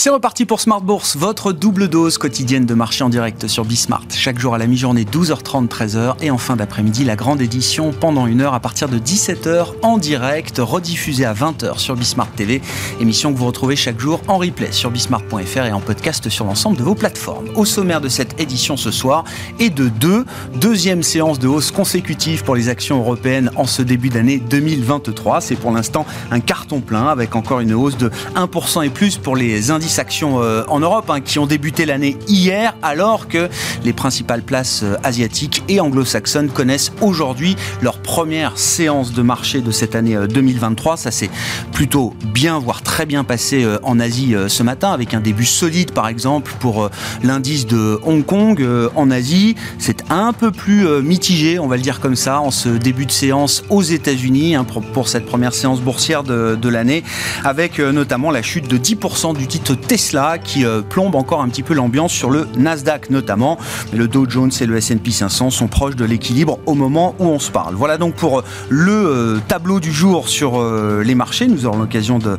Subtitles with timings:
[0.00, 4.04] C'est reparti pour Smart Bourse, votre double dose quotidienne de marché en direct sur Bismart.
[4.14, 6.14] Chaque jour à la mi-journée, 12h30, 13h.
[6.20, 9.98] Et en fin d'après-midi, la grande édition pendant une heure à partir de 17h en
[9.98, 12.62] direct, rediffusée à 20h sur Bismart TV.
[13.00, 16.76] Émission que vous retrouvez chaque jour en replay sur bismart.fr et en podcast sur l'ensemble
[16.76, 17.48] de vos plateformes.
[17.56, 19.24] Au sommaire de cette édition ce soir
[19.58, 20.24] et de deux,
[20.60, 25.40] deuxième séance de hausse consécutive pour les actions européennes en ce début d'année 2023.
[25.40, 29.34] C'est pour l'instant un carton plein avec encore une hausse de 1% et plus pour
[29.34, 33.48] les indices actions euh, en Europe hein, qui ont débuté l'année hier alors que
[33.84, 39.70] les principales places euh, asiatiques et anglo-saxonnes connaissent aujourd'hui leur première séance de marché de
[39.70, 40.92] cette année 2023.
[40.92, 41.30] Euh, Ça s'est
[41.72, 46.08] plutôt bien, voire très bien passé en Asie ce matin avec un début solide par
[46.08, 46.90] exemple pour
[47.22, 48.66] l'indice de Hong Kong
[48.96, 49.54] en Asie.
[49.78, 53.12] C'est un peu plus mitigé, on va le dire comme ça, en ce début de
[53.12, 57.04] séance aux États-Unis hein, pour, cette première séance boursière de, de l'année
[57.44, 61.62] avec notamment la chute de 10% du titre Tesla qui euh, plombe encore un petit
[61.62, 63.58] peu l'ambiance sur le Nasdaq notamment.
[63.92, 67.26] Mais le Dow Jones et le S&P 500 sont proches de l'équilibre au moment où
[67.26, 67.74] on se parle.
[67.74, 70.62] Voilà donc pour euh, le euh, tableau du jour sur
[71.02, 71.46] les marchés.
[71.46, 72.36] Nous aurons l'occasion de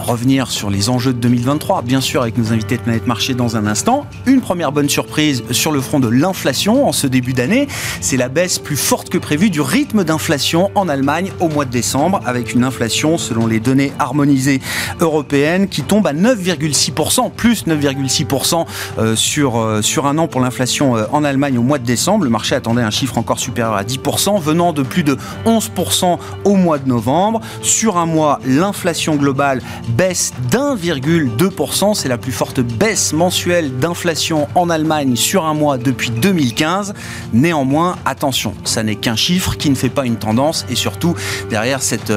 [0.00, 3.56] revenir sur les enjeux de 2023, bien sûr avec nos invités de Planète Marché dans
[3.56, 4.06] un instant.
[4.26, 7.68] Une première bonne surprise sur le front de l'inflation en ce début d'année,
[8.00, 11.70] c'est la baisse plus forte que prévue du rythme d'inflation en Allemagne au mois de
[11.70, 14.60] décembre, avec une inflation selon les données harmonisées
[15.00, 18.66] européennes qui tombe à 9, 9,6%, plus 9,6%
[18.98, 22.24] euh, sur, euh, sur un an pour l'inflation euh, en Allemagne au mois de décembre.
[22.24, 26.54] Le marché attendait un chiffre encore supérieur à 10%, venant de plus de 11% au
[26.54, 27.40] mois de novembre.
[27.62, 31.94] Sur un mois, l'inflation globale baisse d'1,2%.
[31.94, 36.94] C'est la plus forte baisse mensuelle d'inflation en Allemagne sur un mois depuis 2015.
[37.32, 41.14] Néanmoins, attention, ça n'est qu'un chiffre qui ne fait pas une tendance et surtout,
[41.48, 42.12] derrière cette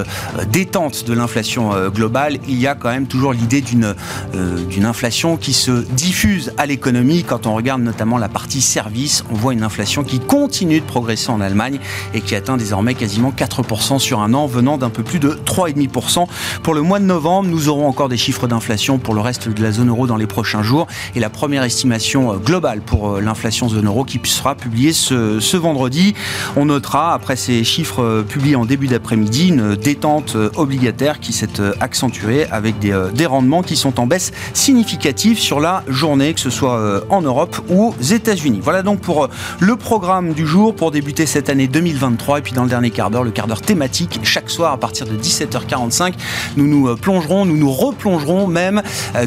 [0.52, 3.96] détente de l'inflation globale, il y a quand même toujours l'idée d'une
[4.34, 7.24] d'une inflation qui se diffuse à l'économie.
[7.24, 11.30] Quand on regarde notamment la partie service, on voit une inflation qui continue de progresser
[11.30, 11.80] en Allemagne
[12.14, 16.28] et qui atteint désormais quasiment 4% sur un an, venant d'un peu plus de 3,5%.
[16.64, 19.62] Pour le mois de novembre, nous aurons encore des chiffres d'inflation pour le reste de
[19.62, 23.22] la zone euro dans les prochains jours et la première estimation euh, globale pour euh,
[23.22, 26.16] l'inflation zone euro qui sera publiée ce, vendredi.
[26.56, 32.46] On notera, après ces chiffres publiés en début d'après-midi, une détente obligataire qui s'est accentuée
[32.50, 34.23] avec des rendements qui sont en baisse
[34.54, 38.60] significative sur la journée, que ce soit euh, en Europe ou aux États-Unis.
[38.62, 39.28] Voilà donc pour euh,
[39.60, 42.40] le programme du jour pour débuter cette année 2023.
[42.40, 45.06] Et puis dans le dernier quart d'heure, le quart d'heure thématique, chaque soir à partir
[45.06, 46.14] de 17h45,
[46.58, 48.82] nous nous euh, plongerons, nous nous replongerons même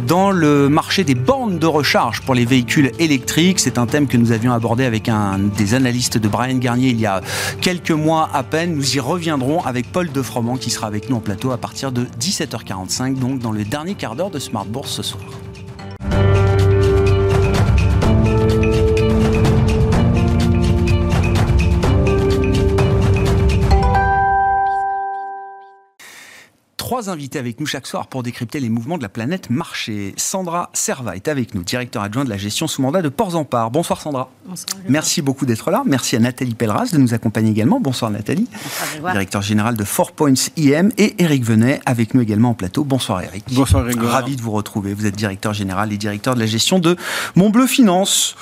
[0.07, 3.61] dans le marché des bornes de recharge pour les véhicules électriques.
[3.61, 7.01] C'est un thème que nous avions abordé avec un des analystes de Brian Garnier il
[7.01, 7.21] y a
[7.61, 8.75] quelques mois à peine.
[8.75, 12.07] Nous y reviendrons avec Paul Defroment qui sera avec nous en plateau à partir de
[12.21, 15.56] 17h45, donc dans le dernier quart d'heure de Smart Bourse 四十五。
[26.87, 30.15] Trois invités avec nous chaque soir pour décrypter les mouvements de la planète marché.
[30.17, 33.45] Sandra Serva est avec nous, directeur adjoint de la gestion sous mandat de Ports en
[33.45, 33.73] Part.
[33.73, 34.31] Bonsoir Sandra.
[34.47, 34.81] Bonsoir.
[34.89, 35.83] Merci beaucoup d'être là.
[35.85, 37.81] Merci à Nathalie Pelleras de nous accompagner également.
[37.81, 38.47] Bonsoir Nathalie.
[38.53, 42.85] Bonsoir, directeur général de Four Points IM et Eric Venet avec nous également en plateau.
[42.85, 43.43] Bonsoir Eric.
[43.51, 44.01] Bonsoir Eric.
[44.01, 44.95] Ravi de vous retrouver.
[44.95, 46.97] Vous êtes directeur général et directeur de la gestion de
[47.35, 48.37] Montbleu Finance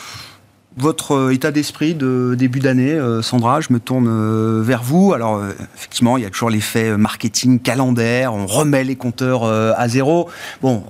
[0.77, 5.13] votre euh, état d'esprit de début d'année, euh, Sandra, je me tourne euh, vers vous.
[5.13, 5.41] Alors,
[5.75, 10.29] effectivement, il y a toujours l'effet marketing calendaire, on remet les compteurs à zéro.
[10.63, 10.85] Bon,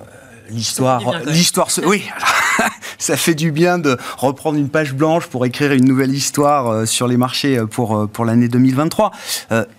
[0.49, 2.03] l'histoire, l'histoire, oui,
[2.97, 6.85] ça fait du bien de reprendre une page blanche pour écrire une nouvelle histoire euh,
[6.85, 9.11] sur les marchés euh, pour, euh, pour l'année 2023.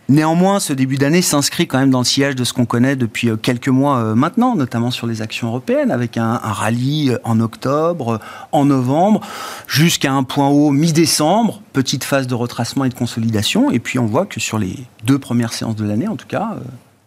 [0.09, 3.31] néanmoins, ce début d'année s'inscrit quand même dans le sillage de ce qu'on connaît depuis
[3.43, 8.21] quelques mois maintenant, notamment sur les actions européennes, avec un, un rallye en octobre,
[8.53, 9.21] en novembre,
[9.67, 14.07] jusqu'à un point haut mi-décembre, petite phase de retracement et de consolidation, et puis on
[14.07, 16.57] voit que sur les deux premières séances de l'année, en tout cas,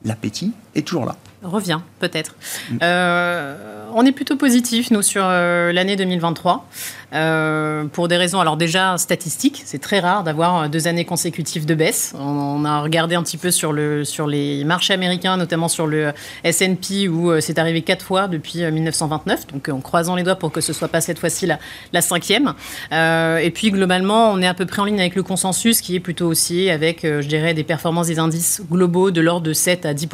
[0.04, 2.36] l'appétit est toujours là revient, peut-être.
[2.82, 3.56] Euh,
[3.94, 6.68] on est plutôt positif, nous, sur euh, l'année 2023.
[7.12, 11.74] Euh, pour des raisons, alors déjà statistiques, c'est très rare d'avoir deux années consécutives de
[11.74, 12.14] baisse.
[12.20, 16.12] On, a regardé un petit peu sur, le, sur les marchés américains, notamment sur le
[16.44, 19.48] S&P, où c'est arrivé quatre fois depuis 1929.
[19.48, 21.58] Donc en croisant les doigts pour que ce soit pas cette fois-ci la,
[21.94, 22.54] la, cinquième.
[22.92, 26.00] et puis globalement, on est à peu près en ligne avec le consensus, qui est
[26.00, 29.94] plutôt aussi avec, je dirais, des performances des indices globaux de l'ordre de 7 à
[29.94, 30.08] 10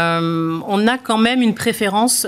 [0.00, 2.26] on a quand même une préférence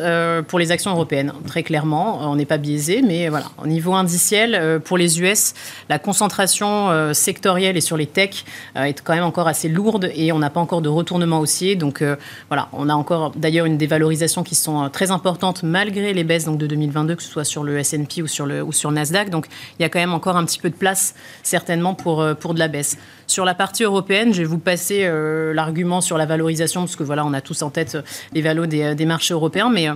[0.49, 2.21] pour les actions européennes, très clairement.
[2.31, 3.47] On n'est pas biaisé, mais voilà.
[3.63, 5.55] Au niveau indiciel, pour les US,
[5.89, 10.39] la concentration sectorielle et sur les techs est quand même encore assez lourde et on
[10.39, 11.77] n'a pas encore de retournement haussier.
[11.77, 12.03] Donc
[12.49, 16.59] voilà, on a encore d'ailleurs une dévalorisation qui sont très importantes malgré les baisses donc,
[16.59, 19.31] de 2022, que ce soit sur le S&P ou sur le, ou sur Nasdaq.
[19.31, 19.47] Donc
[19.79, 22.59] il y a quand même encore un petit peu de place certainement pour, pour de
[22.59, 22.97] la baisse.
[23.33, 27.03] Sur la partie européenne, je vais vous passer euh, l'argument sur la valorisation, parce que
[27.03, 28.03] voilà, on a tous en tête euh,
[28.35, 29.95] les valos des, des marchés européens, mais euh,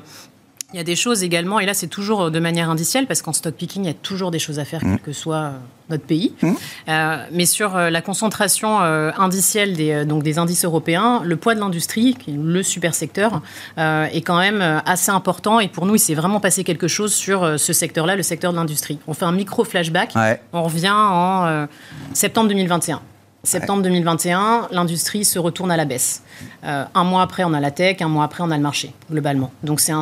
[0.72, 3.34] il y a des choses également, et là c'est toujours de manière indicielle, parce qu'en
[3.34, 4.90] stock picking, il y a toujours des choses à faire, mmh.
[4.90, 5.52] quel que soit
[5.90, 6.32] notre pays.
[6.40, 6.52] Mmh.
[6.88, 11.60] Euh, mais sur la concentration euh, indicielle des, donc des indices européens, le poids de
[11.60, 13.42] l'industrie, qui est le super secteur,
[13.76, 15.60] euh, est quand même assez important.
[15.60, 18.56] Et pour nous, il s'est vraiment passé quelque chose sur ce secteur-là, le secteur de
[18.56, 18.98] l'industrie.
[19.06, 20.14] On fait un micro flashback.
[20.16, 20.40] Ouais.
[20.52, 21.66] On revient en
[22.14, 23.00] septembre 2021.
[23.46, 26.22] Septembre 2021, l'industrie se retourne à la baisse.
[26.64, 28.92] Euh, un mois après, on a la tech, un mois après, on a le marché,
[29.10, 29.52] globalement.
[29.62, 29.92] Donc c'est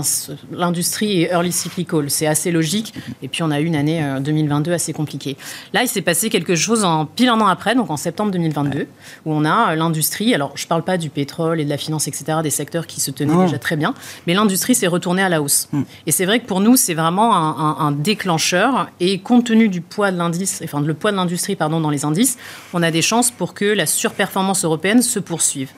[0.51, 2.95] l'industrie est early cyclical, c'est assez logique.
[3.23, 5.37] Et puis on a eu une année 2022 euh, assez compliquée.
[5.75, 8.87] Là, il s'est passé quelque chose en pile un an après, donc en septembre 2022,
[9.27, 10.35] où on a euh, l'industrie.
[10.35, 13.01] Alors je ne parle pas du pétrole et de la finance, etc., des secteurs qui
[13.01, 13.93] se tenaient déjà très bien,
[14.27, 15.69] mais l'industrie s'est retournée à la hausse.
[15.73, 15.83] Hmm.
[16.07, 18.89] Et c'est vrai que pour nous, c'est vraiment un, déclencheur.
[19.01, 22.05] Et compte tenu du poids de l'indice, enfin le poids de l'industrie, pardon, dans les
[22.05, 22.39] indices,
[22.73, 25.71] on a des chances pour que la surperformance européenne se poursuive.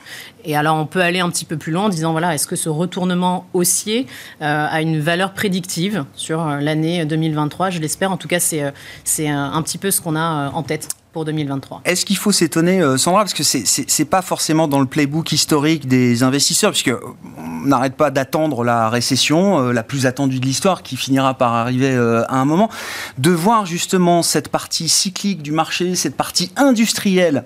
[0.44, 2.56] Et alors, on peut aller un petit peu plus loin en disant, voilà, est-ce que
[2.56, 4.06] ce retournement haussier
[4.42, 8.12] euh, a une valeur prédictive sur euh, l'année 2023 Je l'espère.
[8.12, 8.70] En tout cas, c'est, euh,
[9.04, 10.88] c'est un, petit peu ce qu'on a en tête.
[11.16, 11.80] Pour 2023.
[11.86, 16.22] Est-ce qu'il faut s'étonner, Sandra, parce que c'est, pas forcément dans le playbook historique des
[16.22, 16.92] investisseurs, puisque
[17.38, 21.96] on n'arrête pas d'attendre la récession, la plus attendue de l'histoire, qui finira par arriver
[22.28, 22.68] à un moment,
[23.16, 27.44] de voir justement cette partie cyclique du marché, cette partie industrielle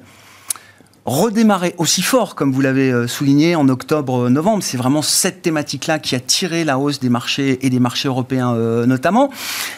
[1.05, 4.63] redémarrer aussi fort, comme vous l'avez euh, souligné en octobre-novembre.
[4.63, 8.55] C'est vraiment cette thématique-là qui a tiré la hausse des marchés et des marchés européens
[8.55, 9.31] euh, notamment.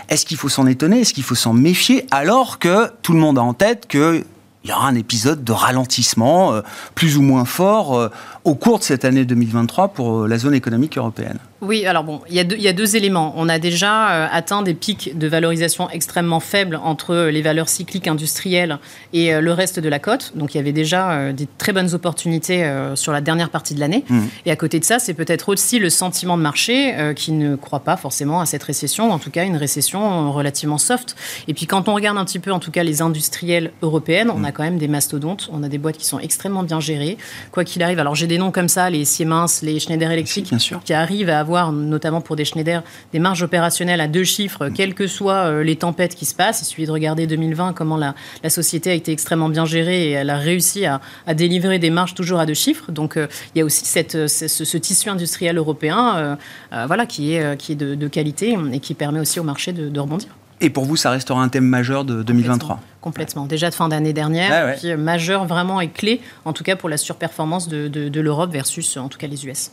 [0.08, 1.00] Est-ce qu'il faut s'en étonner?
[1.00, 2.06] Est-ce qu'il faut s'en méfier?
[2.10, 4.24] Alors que tout le monde a en tête que
[4.64, 6.60] il y aura un épisode de ralentissement euh,
[6.94, 8.10] plus ou moins fort
[8.44, 12.34] au cours de cette année 2023 pour la zone économique européenne oui, alors bon, il
[12.34, 13.32] y, a deux, il y a deux éléments.
[13.36, 18.08] On a déjà euh, atteint des pics de valorisation extrêmement faibles entre les valeurs cycliques
[18.08, 18.78] industrielles
[19.12, 20.32] et euh, le reste de la cote.
[20.34, 23.80] Donc il y avait déjà euh, des très bonnes opportunités sur la dernière partie de
[23.80, 24.04] l'année.
[24.08, 24.20] Mmh.
[24.44, 27.80] Et à côté de ça, c'est peut-être aussi le sentiment de marché qui ne croit
[27.80, 31.14] pas forcément à cette récession, en tout cas une récession relativement soft.
[31.46, 34.38] Et puis quand on regarde un petit peu, en tout cas les industriels européennes, on
[34.38, 34.44] mmh.
[34.44, 37.18] a quand même des mastodontes, on a des boîtes qui sont extrêmement bien gérées.
[37.52, 40.54] Quoi qu'il arrive, alors j'ai des noms comme ça, les Siemens, les Schneider Electric,
[40.86, 42.82] qui arrivent à avoir notamment pour des Schneider,
[43.12, 46.62] des marges opérationnelles à deux chiffres, quelles que soient euh, les tempêtes qui se passent.
[46.62, 48.14] Il suffit de regarder 2020, comment la,
[48.48, 51.02] société a été extrêmement bien gérée et elle a réussi à,
[51.34, 52.90] délivrer des marges toujours à deux chiffres.
[52.90, 56.38] Donc euh, il y a aussi cette, euh, ce, tissu industriel européen
[56.86, 60.30] voilà, qui est, qui est de, qualité et qui permet aussi au marché de, rebondir.
[60.62, 63.44] Et pour vous, ça restera un thème majeur de 2023 Complètement.
[63.44, 66.96] Déjà de fin d'année dernière, puis majeur vraiment et clé, en tout cas pour la
[66.96, 69.72] surperformance de, de l'Europe versus en tout cas les US.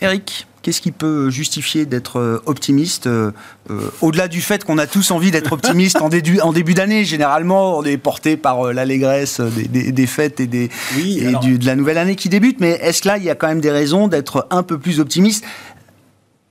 [0.00, 3.30] Eric, qu'est-ce qui peut justifier d'être euh, optimiste euh,
[3.70, 7.84] euh, Au-delà du fait qu'on a tous envie d'être optimiste en, début d'année, généralement, on
[7.84, 12.60] est porté par l'allégresse des, fêtes et, des, de la nouvelle année qui débute.
[12.60, 15.00] Mais est-ce que là, il y a quand même des raisons d'être un peu plus
[15.00, 15.44] optimiste?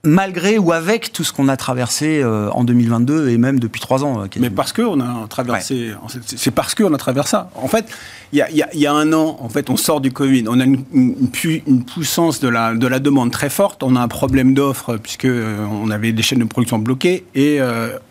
[0.04, 4.04] Malgré ou avec tout ce qu'on a traversé euh, en 2022 et même depuis trois
[4.04, 4.22] ans.
[4.22, 5.92] Euh, Mais parce qu'on a traversé,
[6.26, 7.50] c'est parce qu'on a traversé ça.
[7.54, 7.86] En fait,
[8.32, 11.84] il y a, un an, en fait, on sort du Covid, on a une, une,
[11.84, 15.64] puissance de la, de la demande très forte, on a un problème d'offre puisque euh,
[15.70, 17.60] on avait des chaînes de production bloquées et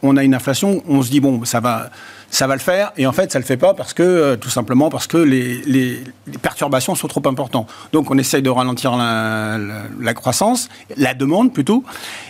[0.02, 0.84] on a une inflation.
[0.88, 1.90] On se dit bon, ça va
[2.34, 2.92] ça va le faire.
[2.98, 5.18] Et en fait, ça ne le fait pas parce que, euh, tout simplement, parce que
[5.18, 6.04] les, les,
[6.42, 7.70] perturbations sont trop importantes.
[7.92, 9.60] Donc, on essaye de ralentir la,
[10.00, 11.84] la, croissance, la demande plutôt.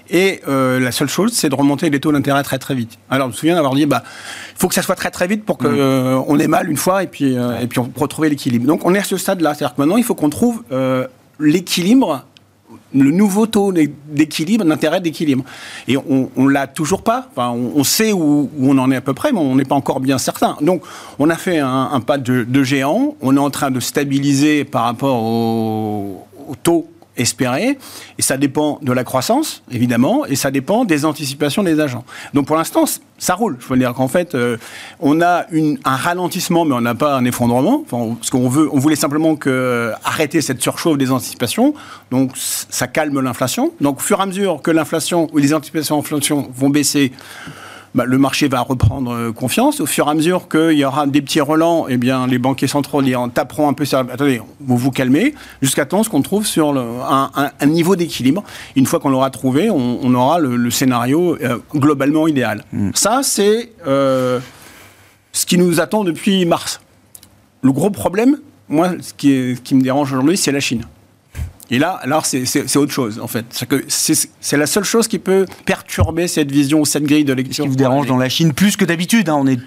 [0.10, 3.00] Et euh, la seule chose, c'est de remonter les taux d'intérêt très très vite.
[3.10, 5.46] Alors, je me souviens d'avoir dit, bah, il faut que ça soit très très vite
[5.46, 5.80] pour qu'on mmh.
[5.80, 8.68] euh, on ait mal une fois et puis, et puis on retrouver l'équilibre.
[8.68, 9.54] Donc, on est à ce stade-là.
[9.54, 10.64] C'est-à-dire que maintenant, il faut qu'on trouve
[11.40, 12.26] l'équilibre
[12.94, 15.44] le nouveau taux d'équilibre, d'intérêt d'équilibre.
[15.88, 17.28] Et on, ne l'a toujours pas.
[17.32, 20.00] Enfin, on, sait où, on en est à peu près, mais on n'est pas encore
[20.00, 20.58] bien certain.
[20.62, 20.84] Donc,
[21.20, 23.16] on a fait un, pas de, géant.
[23.22, 26.26] On est en train de stabiliser par rapport au
[26.62, 27.78] taux espérer.
[28.18, 32.04] Et ça dépend de la croissance, évidemment, et ça dépend des anticipations des agents.
[32.34, 32.86] Donc pour l'instant,
[33.18, 33.58] ça roule.
[33.60, 34.58] Je veux dire qu'en fait, euh,
[35.00, 35.46] on a
[35.86, 37.84] un ralentissement, mais on n'a pas un effondrement.
[37.86, 41.74] Enfin, parce qu'on veut, on voulait simplement que, arrêter cette surchauffe des anticipations.
[42.12, 43.72] Donc ça calme l'inflation.
[43.82, 47.12] Donc au fur et à mesure que l'inflation ou les anticipations d'inflation vont baisser,
[47.96, 49.80] bah, le marché va reprendre confiance.
[49.82, 52.68] Au fur et à mesure qu'il y aura des petits relents, eh bien, les banquiers
[52.68, 56.46] centraux en taperont un peu sur Attendez, vous vous calmez, jusqu'à temps ce qu'on trouve
[56.46, 58.44] sur un, niveau d'équilibre.
[58.76, 61.38] Une fois qu'on l'aura trouvé, on, aura le, scénario
[61.74, 62.64] globalement idéal.
[62.72, 62.90] Mm.
[62.94, 66.82] Ça, c'est ce qui nous attend depuis mars.
[67.62, 68.38] Le gros problème,
[68.70, 70.84] moi, ce qui, qui me dérange aujourd'hui, c'est la Chine.
[71.74, 73.46] Et là, alors c'est autre chose, en fait.
[74.40, 77.56] C'est la seule chose qui peut perturber cette vision, cette grille de lecture.
[77.56, 79.28] Ce qui vous dérange dans la Chine plus que d'habitude.
[79.28, 79.38] Hein.
[79.40, 79.58] On, est,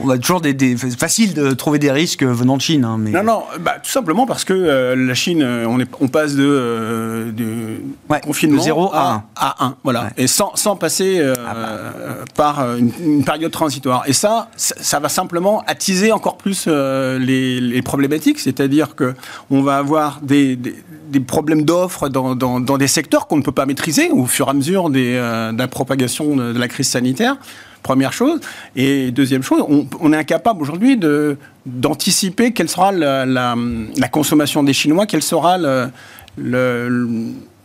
[0.00, 2.84] on a toujours des, des, facile de trouver des risques venant de Chine.
[2.84, 3.10] Hein, mais...
[3.10, 6.36] Non, non, bah, tout simplement parce que euh, la Chine, euh, on, est, on passe
[6.36, 7.80] de, euh, de
[8.22, 9.24] confinement de 0 à 1.
[9.34, 10.10] À 1 voilà.
[10.16, 12.24] Et sans, sans passer ah bah.
[12.36, 14.04] par une, période transitoire.
[14.06, 18.38] Et ça, ça, va simplement attiser encore plus les, les, problématiques.
[18.38, 20.76] C'est-à-dire qu'on va avoir des, des,
[21.08, 24.54] des problèmes d'offres dans, des secteurs qu'on ne peut pas maîtriser au fur et à
[24.54, 27.36] mesure des, euh, de la propagation de, la crise sanitaire.
[27.82, 28.40] Première chose.
[28.74, 29.62] Et deuxième chose,
[30.00, 31.36] on, est incapable aujourd'hui de,
[31.66, 35.90] d'anticiper quelle sera la, la, consommation des Chinois, quelle sera le,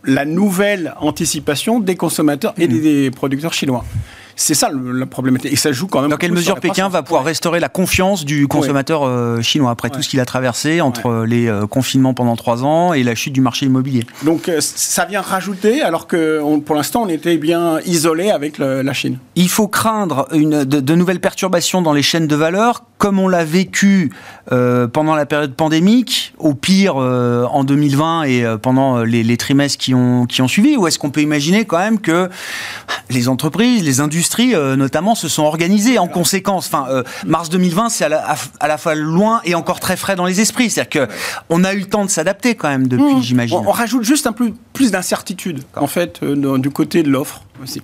[0.05, 2.81] la nouvelle anticipation des consommateurs et mmh.
[2.81, 3.83] des producteurs chinois.
[4.41, 5.53] C'est ça le, problématique.
[5.53, 6.09] Et ça joue quand même.
[6.09, 10.01] Dans quelle mesure Pékin va pouvoir restaurer la confiance du consommateur euh, chinois après tout
[10.01, 13.33] ce qu'il a traversé entre euh, les euh, confinements pendant trois ans et la chute
[13.33, 14.03] du marché immobilier?
[14.23, 19.19] Donc ça vient rajouter alors que pour l'instant on était bien isolé avec la Chine.
[19.35, 23.43] Il faut craindre une, de, nouvelles perturbations dans les chaînes de valeur comme on l'a
[23.43, 24.11] vécu
[24.47, 30.25] pendant la période pandémique, au pire en 2020 et pendant les, les, trimestres qui ont,
[30.25, 32.29] qui ont suivi Ou est-ce qu'on peut imaginer quand même que
[33.09, 36.67] les entreprises, les industries euh, notamment se sont organisées en conséquence?
[36.67, 38.35] Enfin, euh, mars 2020, c'est à,
[38.67, 40.69] la, fois loin et encore très frais dans les esprits.
[40.69, 41.07] C'est-à-dire
[41.49, 43.21] qu'on a eu le temps de s'adapter quand même depuis, mmh.
[43.21, 43.57] j'imagine.
[43.57, 47.81] On, rajoute juste un peu plus d'incertitude, en fait, euh, du côté de l'offre aussi.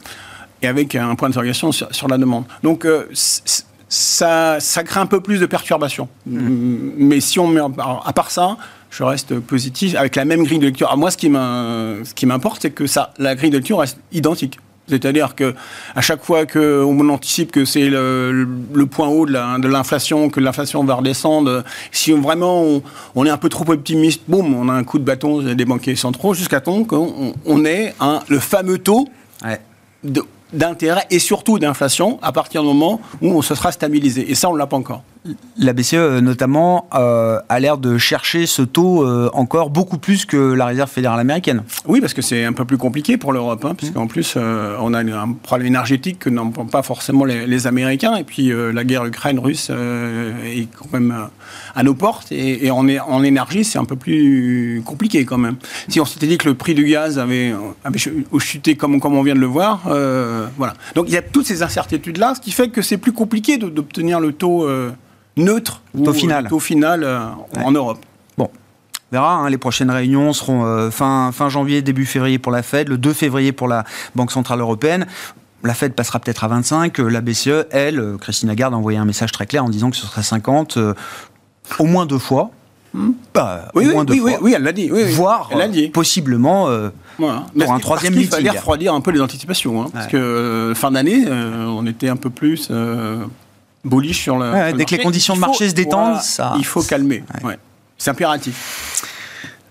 [0.61, 2.45] Et avec un point d'interrogation sur, sur, la demande.
[2.63, 2.85] Donc,
[3.89, 6.09] ça, ça crée un peu plus de perturbations.
[6.25, 6.91] Mmh.
[6.97, 8.57] Mais si on met, à part ça,
[8.89, 10.91] je reste positif avec la même grille de lecture.
[10.91, 14.59] À moi, ce qui m'importe, c'est que ça, la grille de lecture reste identique.
[14.87, 15.53] C'est-à-dire que
[15.95, 18.47] à chaque fois qu'on anticipe que c'est le,
[18.89, 22.81] point haut de l'inflation, que l'inflation va redescendre, si vraiment
[23.15, 25.97] on, est un peu trop optimiste, boum, on a un coup de bâton des banquiers
[25.97, 27.93] centraux jusqu'à temps qu'on on ait
[28.29, 29.07] le fameux taux
[30.53, 34.29] d'intérêt et surtout d'inflation à partir du moment où on se sera stabilisé.
[34.29, 35.03] Et ça, on ne l'a pas encore
[35.57, 40.25] la BCE euh, notamment euh, a l'air de chercher ce taux euh, encore beaucoup plus
[40.25, 41.63] que la Réserve fédérale américaine.
[41.85, 44.99] Oui, parce que c'est un peu plus compliqué pour l'Europe, hein, puisqu'en plus on a
[44.99, 50.67] un problème énergétique que n'ont pas forcément les, Américains, et puis la guerre Ukraine-Russe est
[50.75, 51.27] quand même
[51.75, 55.55] à nos portes, et, en, en, énergie c'est un peu plus compliqué quand même.
[55.87, 57.53] Si on s'était dit que le prix du gaz avait,
[58.37, 59.87] chuté comme, comme on vient de le voir,
[60.57, 60.73] voilà.
[60.95, 64.19] Donc il y a toutes ces incertitudes-là, ce qui fait que c'est plus compliqué d'obtenir
[64.19, 64.67] le taux
[65.37, 67.29] neutre au final, au final euh,
[67.63, 67.99] en Europe.
[68.37, 69.35] Bon, on verra.
[69.35, 72.97] Hein, les prochaines réunions seront euh, fin, fin janvier, début février pour la Fed, le
[72.97, 73.83] 2 février pour la
[74.15, 75.07] Banque Centrale Européenne.
[75.63, 76.97] La Fed passera peut-être à 25.
[76.99, 80.05] La BCE, elle, Christine Lagarde a envoyé un message très clair en disant que ce
[80.05, 80.93] serait 50 euh,
[81.79, 82.51] au moins deux fois.
[82.97, 83.11] Hmm.
[83.33, 84.89] Bah, oui, oui, oui, oui, elle l'a dit.
[84.89, 85.89] voire elle dit.
[85.89, 86.67] possiblement
[87.17, 88.27] pour un troisième meeting.
[88.27, 89.81] Il fallait refroidir un peu les anticipations.
[89.81, 92.71] Hein, parce que fin d'année, on était un peu plus
[93.85, 94.73] bullish sur le.
[94.73, 96.55] dès que les conditions de marché se détendent, ça.
[96.57, 97.23] Il faut calmer.
[97.97, 99.03] C'est impératif.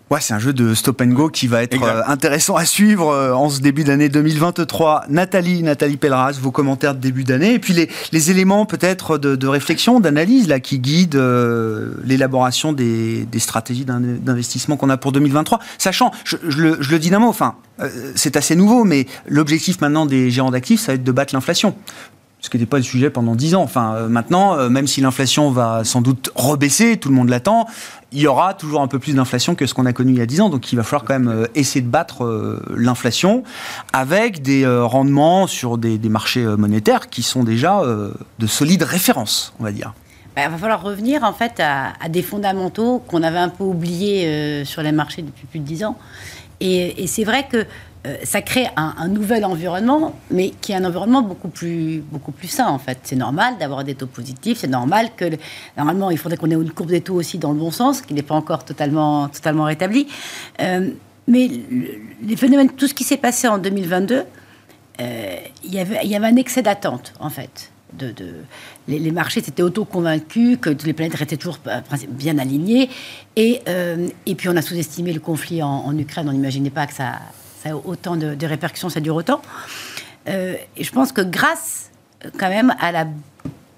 [0.09, 3.09] Ouais, c'est un jeu de stop and go qui va être euh, intéressant à suivre
[3.09, 5.07] euh, en ce début d'année 2023.
[5.09, 9.47] Nathalie, Nathalie Pelleras, vos commentaires de début d'année et puis les, les éléments peut-être de,
[9.49, 15.59] réflexion, d'analyse là qui guident euh, l'élaboration des, des, stratégies d'investissement qu'on a pour 2023.
[15.77, 17.57] Sachant, je, le, je le, dis d'un mot, enfin,
[18.15, 21.75] c'est assez nouveau, mais l'objectif maintenant des gérants d'actifs, ça va être de battre l'inflation
[22.47, 23.63] ce qui n'était pas le sujet pendant 10 ans.
[23.63, 27.67] Enfin, euh, maintenant, euh, même si l'inflation va sans doute rebaisser, tout le monde l'attend,
[28.17, 30.23] il y aura toujours un peu plus d'inflation que ce qu'on a connu il y
[30.23, 30.49] a 10 ans.
[30.49, 33.45] Donc il va falloir quand même euh, essayer de battre l'inflation
[33.93, 37.83] avec des rendements sur des, marchés monétaires qui sont déjà
[38.39, 39.93] de solides références, on va dire.
[40.35, 44.65] Bah, il va falloir revenir en fait à, des fondamentaux qu'on avait un peu oubliés
[44.65, 45.99] sur les marchés depuis plus de 10 ans.
[46.61, 47.67] Et c'est vrai que
[48.07, 52.47] euh, ça crée un, nouvel environnement, mais qui est un environnement beaucoup plus, beaucoup plus
[52.47, 52.99] sain, en fait.
[53.03, 55.25] C'est normal d'avoir des taux positifs, c'est normal que...
[55.77, 58.15] Normalement, il faudrait qu'on ait une courbe des taux aussi dans le bon sens, qui
[58.15, 60.07] n'est pas encore totalement, totalement rétablie.
[60.61, 60.91] Euh,
[61.27, 61.51] mais
[62.23, 64.25] les phénomènes, tout ce qui s'est passé en 2022,
[65.01, 67.73] euh, il y avait un excès d'attente, en fait.
[68.87, 71.59] Les, marchés s'étaient auto-convaincus que les planètes étaient toujours
[72.11, 72.91] bien alignées.
[73.37, 73.63] Et,
[74.27, 76.29] et puis on a sous-estimé le conflit en Ukraine.
[76.29, 77.15] On n'imaginait pas que ça,
[77.73, 79.41] autant de, répercussions, ça dure autant.
[80.29, 81.91] Euh, et je pense que grâce
[82.39, 83.07] quand même à la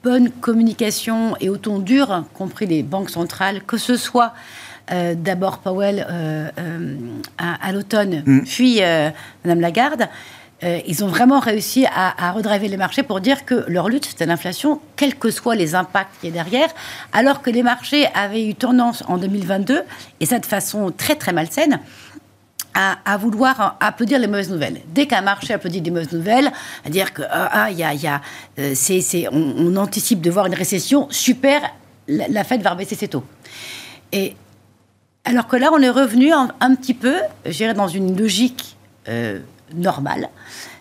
[0.02, 4.32] bonne communication et au ton dur, compris les banques centrales, que ce soit
[4.90, 6.96] euh, d'abord Powell euh, euh,
[7.36, 8.44] à, l'automne, mm.
[8.44, 8.80] puis
[9.44, 10.08] Madame Lagarde,
[10.62, 14.26] ils ont vraiment réussi à, à redriver les marchés pour dire que leur lutte, c'était
[14.26, 16.68] l'inflation, quels que soient les impacts qui est derrière,
[17.12, 19.82] alors que les marchés avaient eu tendance en 2022,
[20.18, 21.78] et ça de façon très très malsaine,
[22.78, 24.80] à, vouloir applaudir les mauvaises nouvelles.
[24.94, 26.52] Dès qu'un marché applaudit des mauvaises nouvelles,
[26.84, 28.20] à dire que ah, ah y a, y a,
[28.74, 31.60] c'est, on, anticipe de voir une récession, super,
[32.06, 33.24] la, Fed va rebaisser ses taux.
[34.12, 34.36] Et
[35.24, 38.76] alors que là, on est revenu un, petit peu, je dans une logique
[39.08, 39.40] euh,
[39.74, 40.28] normale.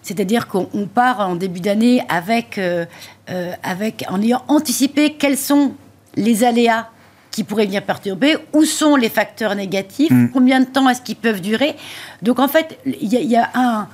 [0.04, 2.86] C'est-à-dire qu'on part en début d'année avec, euh,
[3.30, 5.74] euh, avec, en ayant anticipé quels sont
[6.16, 6.90] les aléas
[7.38, 10.32] qui pourraient venir perturber, où sont les facteurs négatifs, mm.
[10.34, 11.76] combien de temps est-ce qu'ils peuvent durer.
[12.24, 13.88] Donc en fait, il y, a, un,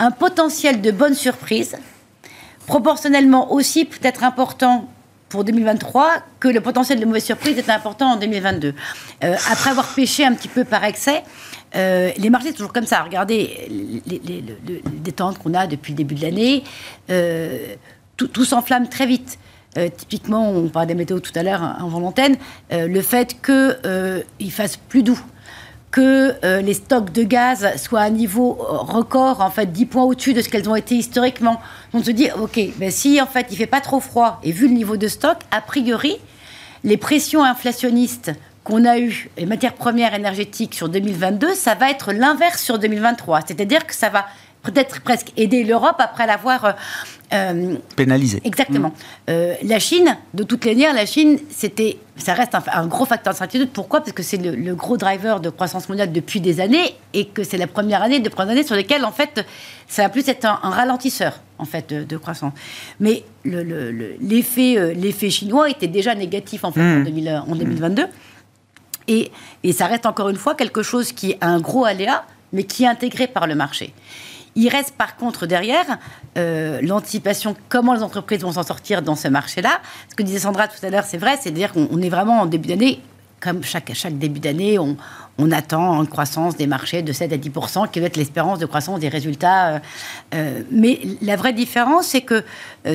[0.00, 1.76] un potentiel de bonne surprise,
[2.66, 4.88] proportionnellement aussi peut-être important
[5.28, 8.74] pour 2023 que le potentiel de mauvaise surprise était important en 2022.
[9.22, 11.22] Euh, après avoir pêché un petit peu par excès,
[11.76, 13.04] euh, les marchés, sont toujours comme ça.
[13.04, 13.68] Regardez
[14.04, 14.42] les, les,
[15.04, 16.64] détentes qu'on a depuis le début de l'année.
[17.08, 17.76] Euh,
[18.16, 19.38] tout, s'enflamme très vite.
[19.96, 22.30] Typiquement, on parlait des météos tout à l'heure en volontaire,
[22.70, 25.20] le fait qu'il fasse plus doux,
[25.90, 29.86] que euh, les stocks de gaz soient à un niveau euh, record, en fait, 10
[29.86, 31.60] points au-dessus de ce qu'elles ont été historiquement.
[31.92, 34.68] On se dit, OK, ben si en fait il fait pas trop froid, et vu
[34.68, 36.16] le niveau de stock, a priori,
[36.84, 42.12] les pressions inflationnistes qu'on a eues, les matières premières énergétiques sur 2022, ça va être
[42.12, 43.40] l'inverse sur 2023.
[43.46, 44.26] C'est-à-dire que ça va
[44.62, 46.76] peut-être presque aider l'Europe après l'avoir
[47.32, 48.40] euh, euh, pénalisé.
[48.44, 48.88] Exactement.
[48.88, 49.30] Mm.
[49.30, 53.32] Euh, la Chine, de toutes les manières, la Chine, c'était, ça reste un, gros facteur
[53.32, 53.70] d'incertitude.
[53.70, 54.00] Pourquoi?
[54.00, 57.56] Parce que c'est le, gros driver de croissance mondiale depuis des années et que c'est
[57.56, 59.44] la première année de première année sur lesquelles, en fait,
[59.86, 62.52] ça va plus être un, ralentisseur en fait de, croissance.
[62.98, 68.02] Mais l'effet, l'effet chinois était déjà négatif en fait en, 2022.
[68.02, 68.08] Mm.
[69.08, 69.30] Et,
[69.64, 72.84] et ça reste encore une fois quelque chose qui a un gros aléa, mais qui
[72.84, 73.92] est intégré par le marché.
[74.56, 75.98] Il reste par contre derrière
[76.36, 79.80] euh, l'anticipation, comment les entreprises vont s'en sortir dans ce marché-là.
[80.08, 82.68] Ce que disait Sandra tout à l'heure, c'est vrai, c'est-à-dire qu'on est vraiment en début
[82.68, 83.00] d'année,
[83.38, 84.96] comme chaque, chaque début d'année, on,
[85.52, 89.00] attend une croissance des marchés de 7 à 10% qui va être l'espérance de croissance
[89.00, 89.68] des résultats.
[89.68, 89.78] Euh,
[90.34, 92.44] euh, mais la vraie différence, c'est que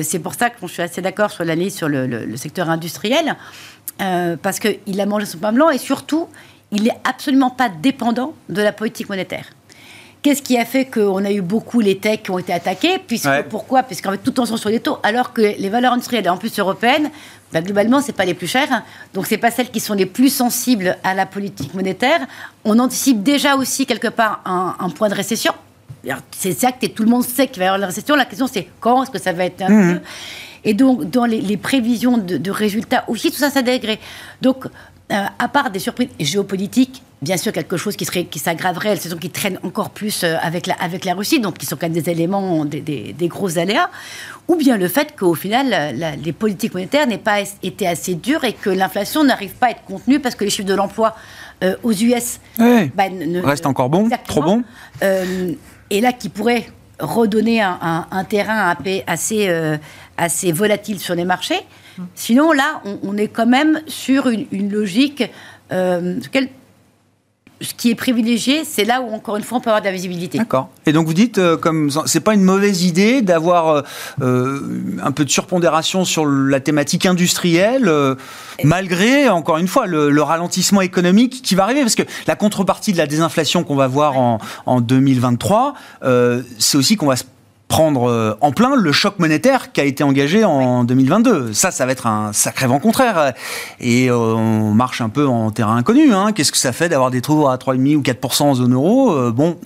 [0.02, 3.34] c'est pour ça que je suis assez d'accord sur l'année sur le, le, secteur industriel,
[3.98, 6.28] parce qu'il a mangé son pain blanc et surtout,
[6.70, 9.46] il n'est absolument pas dépendant de la politique monétaire.
[10.26, 13.28] Qu'est-ce qui a fait qu'on a eu beaucoup les techs qui ont été attaqués puisque,
[13.48, 13.84] Pourquoi?
[13.84, 17.12] Puisqu'en fait, tout tension sur les taux, alors que les valeurs industrielles, en plus européennes,
[17.52, 18.82] bah, globalement, ce pas les plus chères.
[19.14, 22.26] Donc, ce pas celles qui sont les plus sensibles à la politique monétaire.
[22.64, 25.52] On anticipe déjà aussi, quelque part, un, point de récession.
[26.32, 28.16] C'est exact et tout le monde sait qu'il va y avoir la récession.
[28.16, 30.00] La question, c'est quand est-ce que ça va être un mmh.
[30.64, 34.00] Et donc, dans les, prévisions de, résultats aussi, tout ça, ça dégré.
[34.42, 38.90] Donc, euh, à part des surprises géopolitiques, bien sûr quelque chose qui, serait, qui s'aggraverait,
[38.90, 41.76] elles sont qui traînent encore plus euh, avec la, avec la Russie, donc qui sont
[41.76, 43.90] quand même des éléments, des, des, gros aléas,
[44.48, 48.52] ou bien le fait qu'au final, les politiques monétaires n'aient pas été assez dures et
[48.52, 51.16] que l'inflation n'arrive pas à être contenue parce que les chiffres de l'emploi
[51.64, 53.04] euh, aux US bah,
[53.44, 54.62] restent encore bons, trop bons.
[55.90, 56.66] et là, qui pourrait
[56.98, 58.74] redonner un, un, terrain
[59.06, 59.50] assez,
[60.16, 61.60] assez volatile sur les marchés.
[62.14, 65.24] Sinon, là, on, est quand même sur une, logique
[65.72, 66.20] euh,
[67.60, 69.92] ce qui est privilégié, c'est là où, encore une fois, on peut avoir de la
[69.92, 70.36] visibilité.
[70.36, 70.68] D'accord.
[70.84, 73.82] Et donc, vous dites, euh, comme c'est pas une mauvaise idée d'avoir euh,
[74.20, 74.60] euh,
[75.02, 77.90] un peu de surpondération sur la thématique industrielle,
[78.62, 81.80] malgré, encore une fois, le, ralentissement économique qui va arriver.
[81.80, 85.74] Parce que la contrepartie de la désinflation qu'on va voir en, en 2023,
[86.58, 87.24] c'est aussi qu'on va se
[87.68, 91.52] prendre euh, en plein le choc monétaire qui a été engagé en 2022.
[91.52, 93.34] Ça, ça va être un sacré vent contraire.
[93.80, 96.12] Et euh, on marche un peu en terrain inconnu.
[96.12, 96.32] Hein.
[96.32, 99.32] Qu'est-ce que ça fait d'avoir des taux à 3,5 ou 4% en zone euro euh,
[99.32, 99.58] Bon,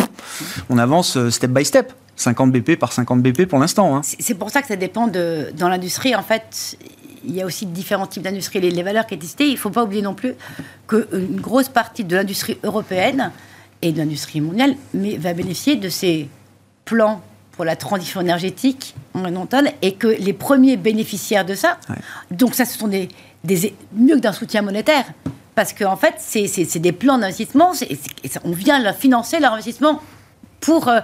[0.70, 1.92] on avance step by step.
[2.16, 3.96] 50 BP par 50 BP pour l'instant.
[3.96, 4.02] Hein.
[4.02, 5.52] C'est pour ça que ça dépend de...
[5.56, 6.76] Dans l'industrie, en fait,
[7.24, 8.60] il y a aussi différents types d'industrie.
[8.60, 10.34] Les, valeurs qui existent, il ne faut pas oublier non plus
[10.86, 13.32] qu'une grosse partie de l'industrie européenne
[13.80, 16.28] et de l'industrie mondiale mais, va bénéficier de ces
[16.84, 17.22] plans
[17.60, 21.76] pour la transition énergétique environnementale et que les premiers bénéficiaires de ça,
[22.30, 23.10] donc ça, ce sont des,
[23.44, 25.04] des mieux que d'un soutien monétaire,
[25.54, 27.72] parce qu'en en fait, c'est des plans d'investissement,
[28.44, 30.00] on vient leur financer leur investissement
[30.60, 31.00] pour, euh,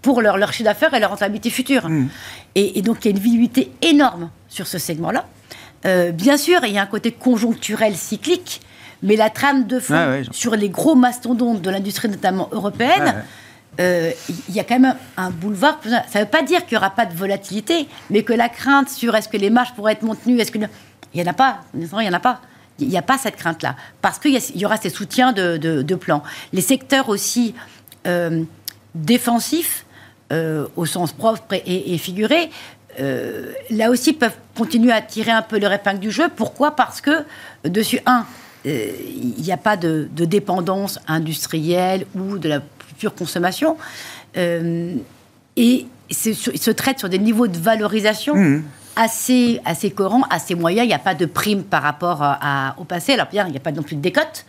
[0.00, 1.88] pour leur, leur chiffre d'affaires et leur rentabilité future.
[1.88, 2.06] Mm.
[2.54, 5.26] Et, donc, il y a une visibilité énorme sur ce segment-là.
[5.86, 8.60] Euh, bien sûr, il y a un côté conjoncturel cyclique,
[9.02, 13.24] mais la trame de fond sur les gros mastodontes de l'industrie, notamment européenne,
[13.78, 15.78] il y a quand même un boulevard.
[15.84, 18.88] Ça ne veut pas dire qu'il n'y aura pas de volatilité, mais que la crainte
[18.88, 20.58] sur est-ce que les marges pourraient être maintenues, est-ce que
[21.14, 21.60] il n'y en a pas.
[21.74, 22.40] Il n'y en a pas.
[22.78, 23.74] Il n'y a pas cette crainte-là.
[24.02, 26.22] Parce qu'il y, aura ces soutiens de, de, plan.
[26.52, 27.54] Les secteurs aussi
[28.94, 29.86] défensifs,
[30.30, 32.50] au sens propre et, figuré,
[33.70, 36.28] là aussi peuvent continuer à tirer un peu leur épingle du jeu.
[36.34, 36.76] Pourquoi?
[36.76, 37.24] Parce que,
[37.64, 38.26] dessus, un,
[38.66, 42.60] il n'y a pas de, dépendance industrielle ou de la
[42.98, 43.76] pure consommation.
[44.36, 44.94] Euh,
[45.56, 48.62] et il se traite sur des niveaux de valorisation mmh.
[48.96, 50.84] assez, assez cohérents, assez moyens.
[50.84, 53.14] Il n'y a pas de prime par rapport à, au passé.
[53.14, 54.44] Alors bien, il n'y a pas non plus de décote.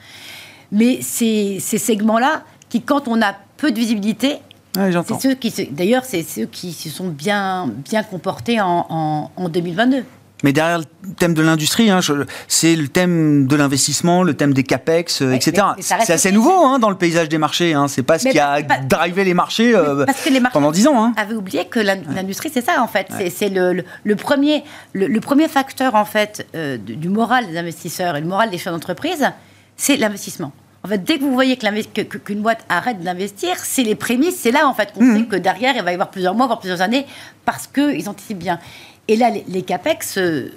[0.72, 4.40] Mais ces, ces segments-là, qui quand on a peu de visibilité,
[4.76, 9.50] c'est ceux qui, d'ailleurs, c'est ceux qui se sont bien, bien comportés en, en, en
[9.50, 10.04] 2022.
[10.44, 10.86] Mais derrière le
[11.18, 12.00] thème de l'industrie, hein,
[12.48, 15.68] c'est le thème de l'investissement, le thème des capex, euh, etc.
[15.80, 17.74] C'est assez nouveau hein, dans le paysage des marchés.
[17.74, 17.88] Hein.
[17.88, 20.06] C'est pas ce qui a drivé les marchés, euh,
[20.54, 21.04] pendant dix ans.
[21.04, 21.14] Hein.
[21.18, 23.08] avait oublié que l'industrie, c'est ça en fait.
[23.34, 28.22] C'est le, le, premier, le, premier facteur en fait euh, du moral des investisseurs et
[28.22, 29.32] le moral des chefs d'entreprise,
[29.76, 30.52] c'est l'investissement.
[30.84, 34.68] En fait, dès que vous voyez qu'une boîte arrête d'investir, c'est les prémices, c'est là
[34.68, 35.18] en fait qu'on mmh.
[35.18, 37.06] sait que derrière il va y avoir plusieurs mois, voire plusieurs années,
[37.44, 38.60] parce qu'ils anticipent bien.
[39.08, 40.52] Et là, les, CAPEX euh,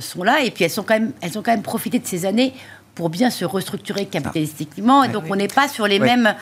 [0.00, 2.26] sont là, et puis elles, sont quand même, elles ont quand même profité de ces
[2.26, 2.52] années
[2.94, 5.04] pour bien se restructurer capitalistiquement.
[5.04, 6.34] Et donc, on n'est pas sur les, mêmes,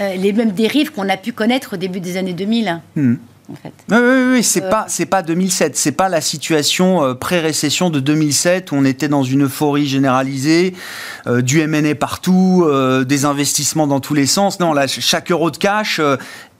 [0.00, 2.80] euh, les mêmes dérives qu'on a pu connaître au début des années 2000.
[2.96, 3.14] Hmm.
[3.50, 3.72] En fait.
[3.88, 7.98] Oui, oui, oui c'est euh, pas c'est pas 2007, c'est pas la situation pré-récession de
[7.98, 10.74] 2007 où on était dans une euphorie généralisée,
[11.26, 12.68] du M&A partout,
[13.06, 14.60] des investissements dans tous les sens.
[14.60, 15.98] Non, là, chaque euro de cash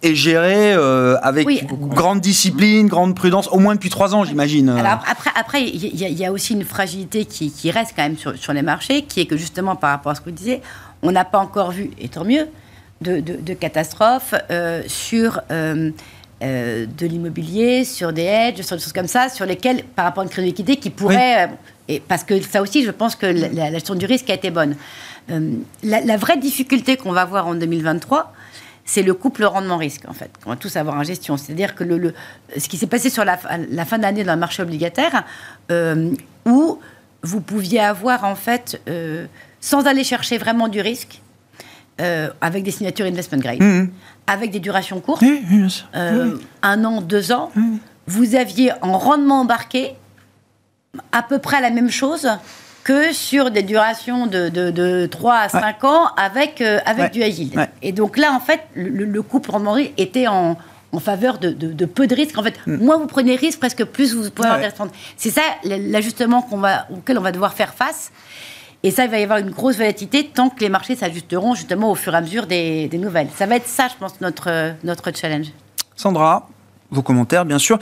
[0.02, 4.68] est géré euh, avec grande discipline, grande prudence, au moins depuis trois ans, j'imagine.
[4.68, 8.52] Alors après, après, il y, a aussi une fragilité qui, reste quand même sur, sur,
[8.52, 10.62] les marchés, qui est que justement par rapport à ce que vous disiez,
[11.02, 12.46] on n'a pas encore vu, et tant mieux,
[13.00, 15.90] de, de, catastrophes euh, sur euh,
[16.40, 20.24] de l'immobilier, sur des hedges, sur des choses comme ça, sur lesquelles, par rapport à
[20.24, 21.50] une crise de liquidité, qui pourrait,
[21.88, 24.50] et parce que ça aussi, je pense que la, la gestion du risque a été
[24.50, 24.76] bonne.
[25.82, 28.32] La, la, vraie difficulté qu'on va voir en 2023,
[28.88, 31.36] c'est le couple rendement-risque, en fait, qu'on va tous avoir en gestion.
[31.36, 32.14] C'est-à-dire que le,
[32.56, 35.24] ce qui s'est passé sur la, fin d'année dans le marché obligataire,
[35.70, 36.14] euh,
[36.46, 36.78] où
[37.22, 39.26] vous pouviez avoir, en fait, euh,
[39.60, 41.20] sans aller chercher vraiment du risque,
[42.00, 43.90] euh, avec des signatures investment grade, mmh.
[44.26, 45.22] avec des durations courtes,
[45.92, 47.52] un an, deux ans,
[48.06, 49.96] vous aviez en rendement embarqué
[51.12, 52.26] à peu près la même chose
[52.88, 57.68] que sur des durations de, de, 3 à 5 ans avec, euh, avec du yield.
[57.82, 60.56] Et donc là, en fait, le, le couple rendement était en,
[60.92, 62.38] en faveur de, de, peu de risques.
[62.38, 62.82] En fait, mm.
[62.82, 64.74] moins vous prenez risques, presque plus vous pouvez avoir des
[65.18, 68.10] C'est ça l'ajustement qu'on va, auquel on va devoir faire face.
[68.82, 71.90] Et ça, il va y avoir une grosse volatilité tant que les marchés s'ajusteront justement
[71.90, 73.28] au fur et à mesure des, des, nouvelles.
[73.36, 75.48] Ça va être ça, je pense, notre, notre challenge.
[75.94, 76.48] Sandra,
[76.90, 77.78] vos commentaires, bien sûr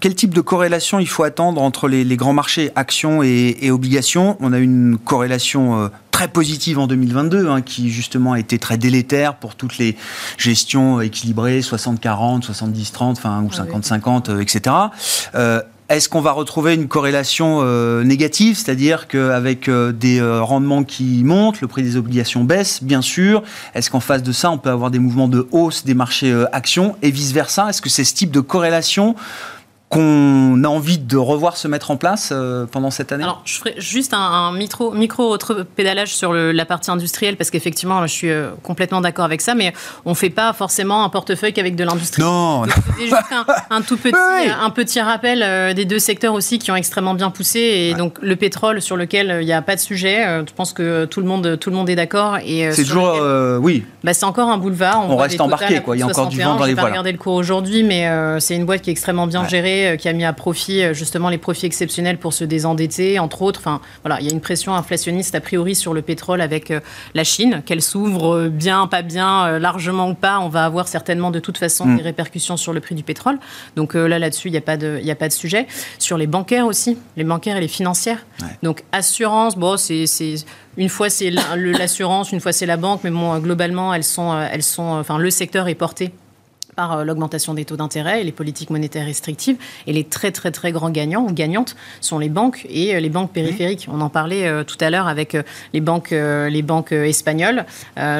[0.00, 4.36] quel type de corrélation il faut attendre entre les, grands marchés actions et, obligations?
[4.40, 8.78] On a une corrélation euh, très positive en 2022, hein, qui justement a été très
[8.78, 9.96] délétère pour toutes les
[10.38, 14.74] gestions équilibrées, 60-40, 70-30, enfin, ou 50-50, etc.
[15.34, 21.60] Euh, est-ce qu'on va retrouver une corrélation euh, négative, c'est-à-dire qu'avec des rendements qui montent,
[21.60, 23.42] le prix des obligations baisse, bien sûr.
[23.74, 26.96] Est-ce qu'en face de ça, on peut avoir des mouvements de hausse des marchés actions
[27.02, 27.68] et vice-versa?
[27.68, 29.16] Est-ce que c'est ce type de corrélation
[29.92, 33.24] qu'on a envie de revoir se mettre en place euh, pendant cette année?
[33.24, 35.36] Alors, je ferai juste un, micro, micro
[35.76, 39.74] pédalage sur la partie industrielle, parce qu'effectivement, je suis euh, complètement d'accord avec ça, mais
[40.06, 42.22] on ne fait pas forcément un portefeuille qu'avec de l'industrie.
[42.22, 42.62] Non
[42.96, 43.16] C'est juste
[43.68, 47.28] un, tout petit, un petit rappel euh, des deux secteurs aussi qui ont extrêmement bien
[47.28, 50.72] poussé, et donc le pétrole sur lequel il n'y a pas de sujet, je pense
[50.72, 52.38] que tout le monde, tout le monde est d'accord.
[52.42, 53.18] C'est toujours,
[53.60, 53.84] oui.
[54.04, 55.04] Bah, c'est encore un boulevard.
[55.06, 55.96] On, reste embarqué, quoi.
[55.96, 56.68] il y a encore du vent dans les voiles.
[56.70, 59.46] Je vais pas regarder le cours aujourd'hui, mais c'est une boîte qui est extrêmement bien
[59.46, 63.18] gérée euh, qui a mis à profit euh, justement les profits exceptionnels pour se désendetter,
[63.18, 63.60] entre autres.
[63.60, 66.80] Enfin, voilà, il y a une pression inflationniste a priori sur le pétrole avec euh,
[67.14, 70.40] la Chine, qu'elle s'ouvre bien, pas bien, largement ou pas.
[70.40, 71.96] On va avoir certainement de toute façon mm.
[71.96, 73.38] des répercussions sur le prix du pétrole.
[73.76, 75.66] Donc là, là-dessus, il n'y a pas de, a pas de sujet.
[75.98, 78.24] Sur les bancaires aussi, les bancaires et les financières.
[78.62, 80.04] Donc assurance, bon, c'est
[80.76, 84.62] une fois c'est l'assurance, une fois c'est la banque, mais bon, globalement, elles sont, elles
[84.62, 86.12] sont, enfin, le secteur est porté
[86.76, 89.56] par euh, l'augmentation des taux d'intérêt et les politiques monétaires restrictives.
[89.86, 93.08] Et les très très très grands gagnants ou gagnantes sont les banques et euh, les
[93.08, 93.88] banques périphériques.
[93.92, 95.36] On en parlait euh, tout à l'heure avec
[95.72, 97.64] les banques, les banques espagnoles.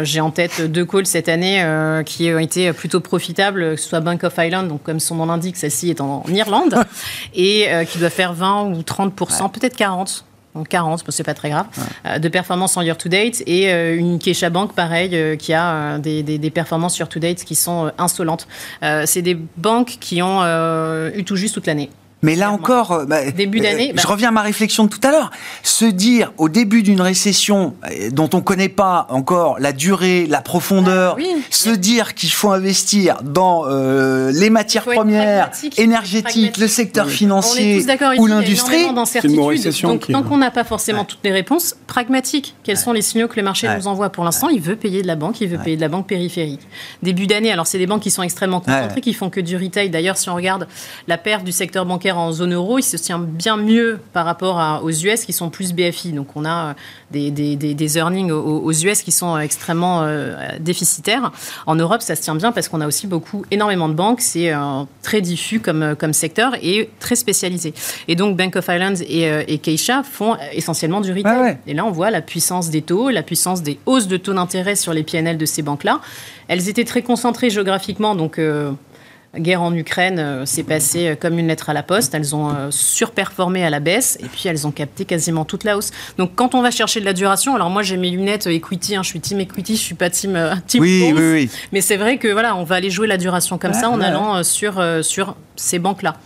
[0.03, 1.65] J'ai en tête deux calls cette année
[2.07, 5.27] qui ont été plutôt profitables, que ce soit Bank of Ireland, donc comme son nom
[5.27, 6.75] l'indique, celle-ci est en Irlande,
[7.35, 10.25] et qui doit faire 20 ou 30% peut-être 40
[10.69, 11.67] 40, c'est pas très grave,
[12.21, 17.45] de performance en year-to-date, et une Kesha Bank, pareil, qui a des, des, performances year-to-date
[17.45, 18.47] qui sont insolentes.
[19.05, 20.43] c'est des banques qui ont
[21.15, 21.91] eu tout juste toute l'année.
[22.25, 24.03] Mais là encore, euh, bah, début euh, je bah.
[24.07, 25.33] reviens à ma réflexion de tout à l'heure.
[25.65, 30.27] Se dire au début d'une récession euh, dont on ne connaît pas encore la durée,
[30.29, 37.09] la profondeur, ah se dire qu'il faut investir dans les matières premières, énergétiques, le secteur
[37.09, 37.85] financier
[38.19, 39.89] ou l'industrie, c'est une récession.
[39.89, 42.55] Donc tant qu'on n'a pas forcément toutes les réponses, pragmatiques.
[42.63, 45.09] Quels sont les signaux que le marché nous envoie Pour l'instant, il veut payer de
[45.09, 46.61] la banque, il veut payer de la banque périphérique.
[47.03, 49.91] Début d'année, alors c'est des banques qui sont extrêmement concentrées, qui font que du retail.
[49.91, 50.69] D'ailleurs, si on regarde
[51.09, 54.83] la perte du secteur bancaire en zone euro, il se tient bien mieux par rapport
[54.83, 56.13] aux US qui sont plus BFI.
[56.13, 56.73] Donc on a euh,
[57.11, 61.33] des, des, earnings aux, US qui sont extrêmement euh, déficitaires.
[61.67, 64.21] En Europe, ça se tient bien parce qu'on a aussi beaucoup, énormément de banques.
[64.21, 67.75] C'est euh, très diffus comme, comme secteur et très spécialisé.
[68.09, 71.59] Et donc Bank of Ireland et, et Keisha font essentiellement du retail.
[71.67, 74.77] Et là, on voit la puissance des taux, la puissance des hausses de taux d'intérêt
[74.77, 76.01] sur les PNL de ces banques-là.
[76.49, 78.39] Elles étaient très concentrées géographiquement, donc
[79.39, 82.15] guerre en Ukraine euh, s'est passée euh, comme une lettre à la poste.
[82.15, 85.77] Elles ont euh, surperformé à la baisse et puis elles ont capté quasiment toute la
[85.77, 85.91] hausse.
[86.19, 89.03] Donc quand on va chercher de la duration, alors moi j'ai mes lunettes equity, hein,
[89.03, 92.19] je suis team equity, je suis pas team, team oui, oui, oui, mais c'est vrai
[92.19, 95.79] que voilà, on va aller jouer la duration comme ça en allant sur sur ces
[95.79, 96.17] banques là.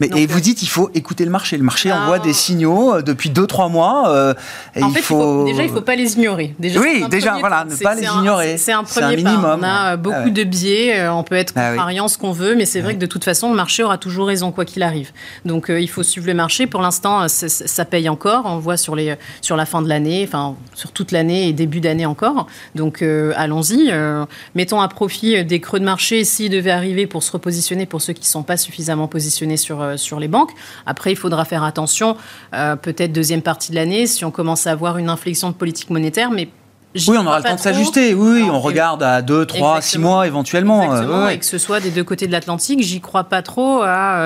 [0.00, 1.56] Mais, et vous dites il faut écouter le marché.
[1.56, 2.02] Le marché ah.
[2.02, 4.08] envoie des signaux euh, depuis 2-3 mois.
[4.08, 4.34] Euh,
[4.74, 5.44] et en il fait, faut...
[5.44, 6.54] déjà, il ne faut pas les ignorer.
[6.58, 8.58] Déjà, oui, déjà, voilà, ne pas les ignorer.
[8.58, 9.58] C'est un premier minimum.
[9.60, 12.66] On a euh, beaucoup de biais, on peut être ah contrariant ce qu'on veut, mais
[12.66, 15.12] c'est vrai que de toute façon, le marché aura toujours raison, quoi qu'il arrive.
[15.44, 16.66] Donc, il faut suivre le marché.
[16.66, 18.42] Pour l'instant, ça paye encore.
[18.46, 21.80] On voit sur, les, sur la fin de l'année, enfin, sur toute l'année et début
[21.80, 22.46] d'année encore.
[22.74, 23.02] Donc,
[23.36, 23.92] allons-y.
[24.54, 28.12] mettons à profit des creux de marché s'ils devaient arriver pour se repositionner pour ceux
[28.12, 30.50] qui ne sont pas suffisamment positionnés sur euh, sur les banques.
[30.86, 32.16] Après, il faudra faire attention,
[32.54, 35.90] euh, peut-être deuxième partie de l'année, si on commence à avoir une inflexion de politique
[35.90, 36.48] monétaire, mais
[37.08, 38.14] oui, on aura le temps de s'ajuster.
[38.14, 40.82] Oui, on regarde à 2, 3, 6 mois éventuellement.
[40.82, 43.82] Euh, Exactement, et que ce soit des deux côtés de l'Atlantique, j'y crois pas trop
[43.82, 44.20] à,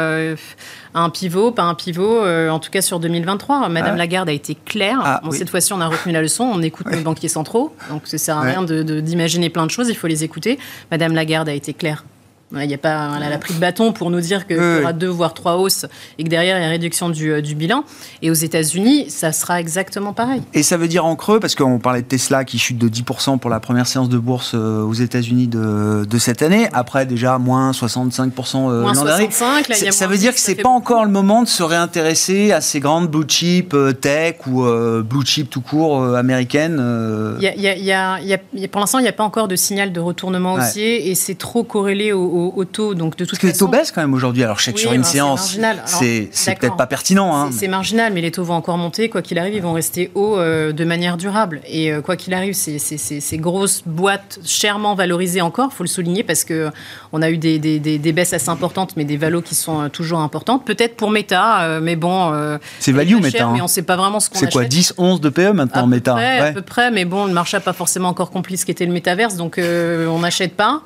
[0.92, 3.70] un pivot, pas un pivot, en tout cas sur 2023.
[3.70, 5.00] Madame Lagarde a été claire.
[5.02, 6.44] Ah, cette fois-ci, on a retenu la leçon.
[6.44, 7.74] On écoute nos banquiers centraux.
[7.88, 9.88] Donc, ça sert à rien d'imaginer plein de choses.
[9.88, 10.58] Il faut les écouter.
[10.90, 12.04] Madame Lagarde a été claire
[12.52, 14.94] il y a pas, elle a pris de bâton pour nous dire qu'il y aura
[14.94, 15.84] deux voire trois hausses
[16.18, 17.84] et que derrière il y a une réduction du, euh, du bilan.
[18.22, 20.42] Et aux États-Unis, ça sera exactement pareil.
[20.54, 23.38] Et ça veut dire en creux, parce qu'on parlait de Tesla qui chute de 10%
[23.38, 26.68] pour la première séance de bourse euh, aux États-Unis de, de, cette année.
[26.72, 29.28] Après déjà moins 65% euh, l'an dernier.
[29.30, 33.10] Ça veut dire que c'est pas encore le moment de se réintéresser à ces grandes
[33.10, 34.64] blue chip tech ou
[35.02, 36.76] blue chip tout court américaines.
[36.76, 41.62] pour l'instant, il n'y a pas encore de signal de retournement haussier et c'est trop
[41.62, 42.94] corrélé au au, taux.
[42.94, 44.42] Donc de toute Parce que les taux baissent quand même aujourd'hui.
[44.42, 47.36] Alors je sais que sur une séance, c'est peut-être pas pertinent.
[47.36, 47.50] Hein.
[47.52, 49.08] C'est marginal, mais les taux vont encore monter.
[49.08, 51.60] Quoi qu'il arrive, ils vont rester hauts euh, de manière durable.
[51.68, 56.22] Et euh, quoi qu'il arrive, ces, ces, grosses boîtes chèrement valorisées encore, faut le souligner,
[56.22, 56.70] parce que
[57.12, 59.88] on a eu des, des, des, baisses assez importantes, mais des valos qui sont euh,
[59.88, 60.64] toujours importantes.
[60.64, 62.32] Peut-être pour Meta, mais bon.
[62.80, 63.46] c'est value Meta.
[63.46, 63.52] Hein.
[63.54, 66.16] Mais on sait pas vraiment ce qu'on C'est quoi 10, 11 de PE maintenant, Meta?
[66.16, 68.92] À peu près, mais bon, le marché n'a pas forcément encore compris ce qu'était le
[68.92, 70.82] métaverse, donc on n'achète pas.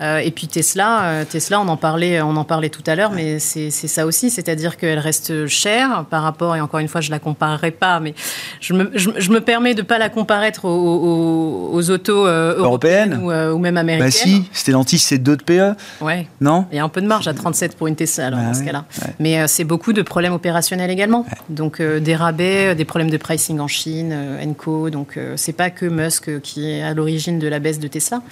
[0.00, 3.38] et puis Tesla, euh, Tesla, on en parlait, on en parlait tout à l'heure, mais
[3.38, 7.18] c'est ça aussi, c'est-à-dire qu'elle reste chère par rapport, et encore une fois, je la
[7.18, 8.14] comparerai pas, mais
[8.60, 13.52] je me, je, me permets de pas la comparer aux, aux, autos euh, européennes, euh,
[13.52, 14.06] ou, même américaines.
[14.06, 15.74] Bah si, Stellantis, c'est 2 de PE.
[16.00, 16.26] Ouais.
[16.40, 18.46] Non Il y a un peu de marge à 37 pour une Tesla, alors, bah
[18.46, 18.84] dans ce cas-là.
[19.18, 21.24] Mais c'est beaucoup de problèmes opérationnels également.
[21.48, 24.90] Donc des rabais, des problèmes de pricing en Chine, Enco.
[24.90, 28.22] Donc c'est pas que Musk qui est à l'origine de la baisse de Tesla.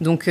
[0.00, 0.28] Donc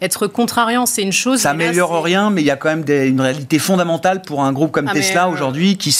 [0.00, 3.20] être contrariant, c'est une chose ça améliore rien, mais il y a quand même une
[3.20, 5.94] réalité fondamentale pour un groupe comme ah, Tesla euh, aujourd'hui qui,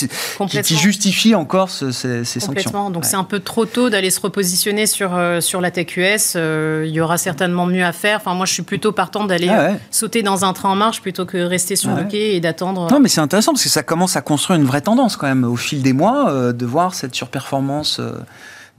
[0.49, 2.90] qui, justifie encore ces, ces sanctions.
[2.90, 6.35] Donc c'est un peu trop tôt d'aller se repositionner sur, euh, sur la tech US.
[6.37, 8.19] Euh, il y aura certainement mieux à faire.
[8.19, 11.27] Enfin, moi, je suis plutôt partant d'aller ah sauter dans un train en marche plutôt
[11.27, 12.88] que rester sur ah le quai et d'attendre.
[12.90, 15.45] Non, mais c'est intéressant parce que ça commence à construire une vraie tendance quand même
[15.45, 18.01] au fil des mois de voir cette surperformance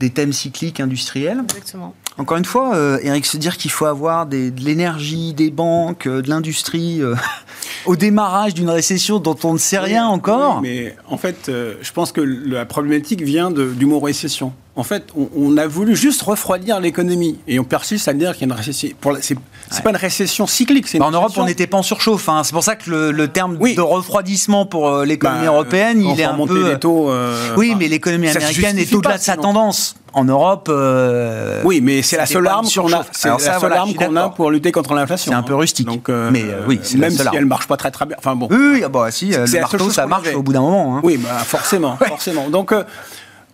[0.00, 1.40] des thèmes cycliques industriels.
[1.44, 1.94] Exactement.
[2.18, 6.20] Encore une fois, euh, Eric, se dire qu'il faut avoir de l'énergie, des banques, euh,
[6.20, 7.14] de l'industrie euh,
[7.86, 10.60] au démarrage d'une récession dont on ne sait rien encore.
[10.60, 14.52] mais en fait, je pense que la problématique vient du mot récession.
[14.74, 18.44] En fait, on, a voulu juste refroidir l'économie et on persiste à dire qu'il y
[18.44, 18.88] a une récession.
[19.20, 20.86] C'est n'est pas une récession cyclique.
[20.98, 22.28] en Europe, on n'était pas en surchauffe.
[22.28, 22.42] Hein.
[22.42, 26.46] C'est pour ça que le, terme de refroidissement pour l'économie bah, européenne, il est un
[26.46, 26.70] peu.
[26.70, 27.10] Les taux,
[27.56, 30.68] oui, mais l'économie américaine est au-delà de sa tendance en Europe.
[30.70, 33.04] Euh, oui, mais c'est la seule arme qu'on a.
[33.24, 35.32] La seule arme qu'on a pour lutter contre l'inflation.
[35.32, 35.86] C'est un peu rustique.
[35.86, 38.16] Donc, euh, mais euh, oui, même si elle marche pas très très bien.
[38.18, 38.48] Enfin bon.
[38.50, 40.96] Oui, oui ah bah, si, le marteau, ça marche au bout d'un moment.
[40.96, 41.00] Hein.
[41.02, 42.48] Oui, bah, forcément, forcément.
[42.50, 42.74] Donc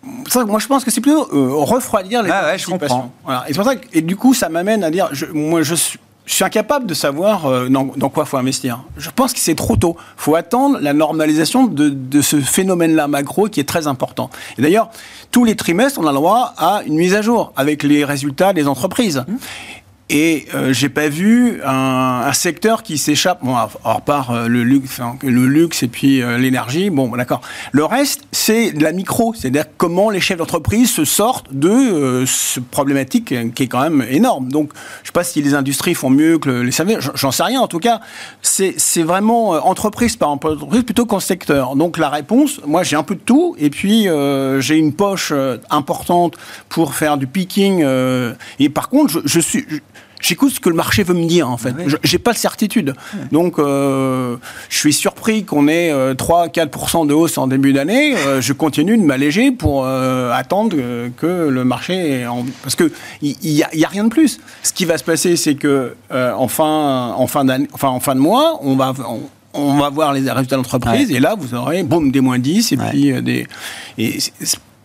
[0.02, 2.66] moi, je pense que c'est plutôt euh, refroidir les ah ouais, je
[3.24, 3.44] Voilà.
[3.46, 5.74] Et c'est pour ça que, et du coup, ça m'amène à dire, je, moi, je
[5.74, 8.84] suis je suis incapable de savoir euh, dans, quoi il faut investir.
[8.98, 9.96] Je pense que c'est trop tôt.
[9.98, 14.28] Il faut attendre la normalisation de, de ce phénomène-là macro qui est très important.
[14.58, 14.90] Et d'ailleurs,
[15.30, 18.52] tous les trimestres, on a le droit à une mise à jour avec les résultats
[18.52, 19.24] des entreprises.
[19.26, 19.36] Mmh.
[20.10, 24.62] Et euh, j'ai pas vu un, un secteur qui s'échappe, bon, à, part euh, le
[24.62, 26.88] luxe, le luxe et puis euh, l'énergie.
[26.88, 27.42] Bon, d'accord.
[27.72, 32.26] Le reste, c'est de la micro, c'est-à-dire comment les chefs d'entreprise se sortent de euh,
[32.26, 34.48] ce problématique qui est quand même énorme.
[34.50, 37.60] Donc, je sais pas si les industries font mieux que les services, j'en sais rien.
[37.60, 38.00] En tout cas,
[38.40, 41.76] c'est vraiment entreprise par entreprise plutôt qu'en secteur.
[41.76, 44.06] Donc, la réponse, moi, j'ai un peu de tout, et puis
[44.60, 45.32] j'ai une poche
[45.70, 46.36] importante
[46.68, 47.84] pour faire du picking.
[48.58, 49.66] et par contre, je, je suis
[50.20, 51.74] j'écoute ce que le marché veut me dire en fait.
[51.78, 52.94] Ah j'ai pas de certitude.
[53.32, 54.36] Donc euh,
[54.68, 58.16] je suis surpris qu'on ait 3-4% euh, de hausse en début d'année.
[58.16, 60.76] Euh, je continue de m'alléger pour attendre
[61.16, 62.44] que le marché en...
[62.62, 62.90] parce que
[63.22, 64.40] il y, a, rien de plus.
[64.62, 68.20] Ce qui va se passer, c'est que en fin en fin enfin en fin de
[68.20, 68.92] mois, on va
[69.54, 72.76] on, va voir les résultats d'entreprise et là vous aurez boum des moins 10 et
[72.76, 73.46] puis des
[73.96, 74.18] et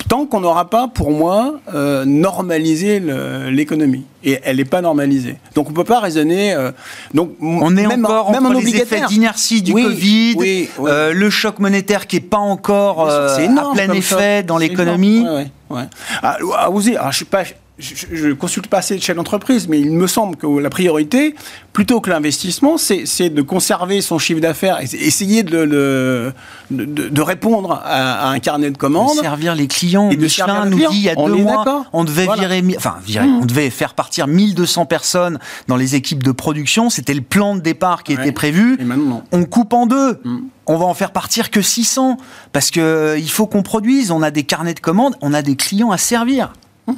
[0.08, 3.02] tant qu'on n'aura pas, pour moi, euh, normalisé
[3.50, 4.06] l'économie.
[4.24, 5.36] Et elle n'est pas normalisée.
[5.54, 6.54] Donc on ne peut pas raisonner.
[6.54, 6.72] Euh,
[7.14, 11.30] donc on est même, encore même entre en les effets d'inertie du Covid, euh, le
[11.30, 13.36] choc monétaire qui n'est pas encore à
[13.74, 15.26] plein effet dans l'économie.
[15.28, 15.84] Ouais, ouais,
[16.22, 17.44] ah, ah, vous ah, je suis pas
[17.80, 21.34] je ne consulte pas assez de chefs d'entreprise, mais il me semble que la priorité,
[21.74, 28.30] plutôt que l'investissement, c'est de conserver son chiffre d'affaires, essayer de, de, de, répondre à,
[28.30, 29.18] un carnet de commandes.
[29.18, 30.12] De servir les clients.
[30.12, 33.40] Et Michelin nous dit il y a deux mois, on devait virer, enfin, virer, mmh.
[33.42, 36.92] on devait faire partir 1200 personnes dans les équipes de production.
[36.92, 38.78] C'était le plan de départ qui était prévu.
[38.80, 40.20] Et maintenant, On coupe en deux.
[40.24, 40.38] Mmh.
[40.68, 42.18] on va en faire partir que 600
[42.52, 44.12] parce que euh, il faut qu'on produise.
[44.12, 46.54] On a des carnets de commandes, on a des clients à servir.
[46.88, 46.94] Mmh.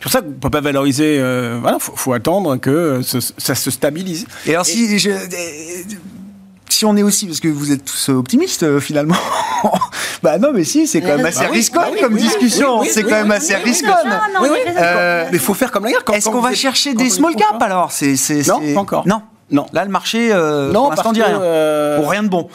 [0.00, 1.18] C'est pour ça qu'on ne peut pas valoriser.
[1.18, 4.26] Euh, voilà, faut, attendre que ça se stabilise.
[4.46, 5.10] Et alors, si je,
[6.70, 9.16] si on est aussi, parce que vous êtes tous optimistes euh, finalement,
[10.22, 12.82] bah non, mais si, c'est quand même assez risqué comme discussion.
[12.84, 13.88] c'est quand même assez risqué.
[14.40, 16.02] mais il faut faire comme la guerre.
[16.14, 17.92] Est-ce qu'on va chercher des small caps alors?
[17.92, 18.16] C'est,
[18.48, 19.06] Non, pas encore.
[19.06, 19.20] Non.
[19.50, 19.66] Non.
[19.74, 21.96] Là, le marché, euh, non, pour l'instant, dit rien.
[21.96, 22.48] Pour rien de bon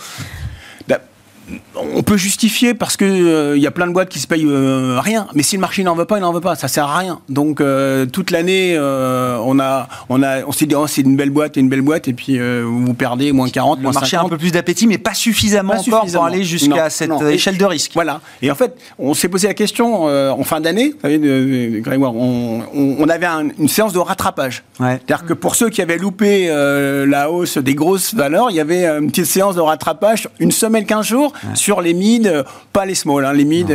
[1.75, 4.45] on peut justifier parce que il euh, y a plein de boîtes qui se payent
[4.47, 5.27] euh, rien.
[5.35, 6.55] Mais si le marché n'en veut pas, il n'en veut pas.
[6.55, 7.19] Ça sert à rien.
[7.29, 11.29] Donc euh, toute l'année, on a, on a, on s'est dit oh, c'est une belle
[11.29, 14.29] boîte, et une belle boîte, et puis vous perdez moins 40, le marché a un
[14.29, 17.91] peu plus d'appétit, mais pas suffisamment encore pour aller jusqu'à cette échelle de risque.
[17.93, 18.21] Voilà.
[18.41, 20.89] Et en fait, on s'est posé la question en fin d'année.
[20.89, 23.27] Vous savez, Grégoire, on, avait
[23.59, 24.63] une séance de rattrapage.
[24.77, 26.47] C'est-à-dire que pour ceux qui avaient loupé
[27.07, 30.85] la hausse des grosses valeurs, il y avait une petite séance de rattrapage, une semaine,
[30.85, 33.71] 15 jours sur les mid, pas les small, hein, les mid,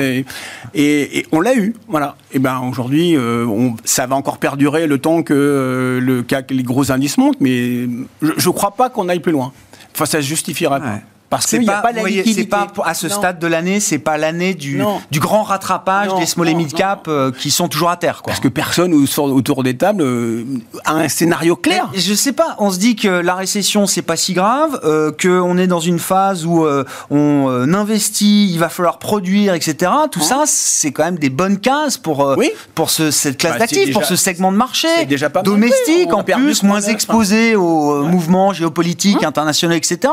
[0.75, 2.17] et, on l'a eu, voilà.
[2.33, 6.93] Et ben aujourd'hui, euh, ça va encore perdurer le temps que euh, le, les gros
[6.93, 7.89] indices montent, mais
[8.23, 9.53] je ne crois pas qu'on aille plus loin.
[9.95, 11.01] Enfin, ça se justifiera pas.
[11.31, 12.45] Parce qu'il n'y a pas la liquidité.
[12.45, 16.49] Pas, à ce stade de l'année, c'est pas l'année du, du grand rattrapage des small
[16.49, 18.23] et mid cap euh, qui sont toujours à terre.
[18.25, 20.45] Parce que personne autour des tables euh,
[20.85, 21.89] a un scénario clair.
[21.95, 22.57] Je je sais pas.
[22.59, 26.01] On se dit que la récession c'est pas si grave, euh, qu'on est dans une
[26.01, 29.93] phase où euh, on investit, il va falloir produire, etc.
[30.11, 32.37] Tout ça, c'est quand même des bonnes cases pour
[32.75, 36.25] pour ce, cette classe bah, d'actifs, pour ce segment de marché déjà pas domestique en
[36.25, 40.13] plus, moins exposé aux mouvements géopolitiques internationaux, etc.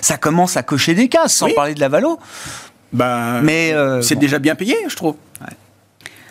[0.00, 2.18] Ça commence à cocher des cases, sans parler de la valo.
[2.92, 5.16] Bah, mais euh, c'est déjà bien payé, je trouve.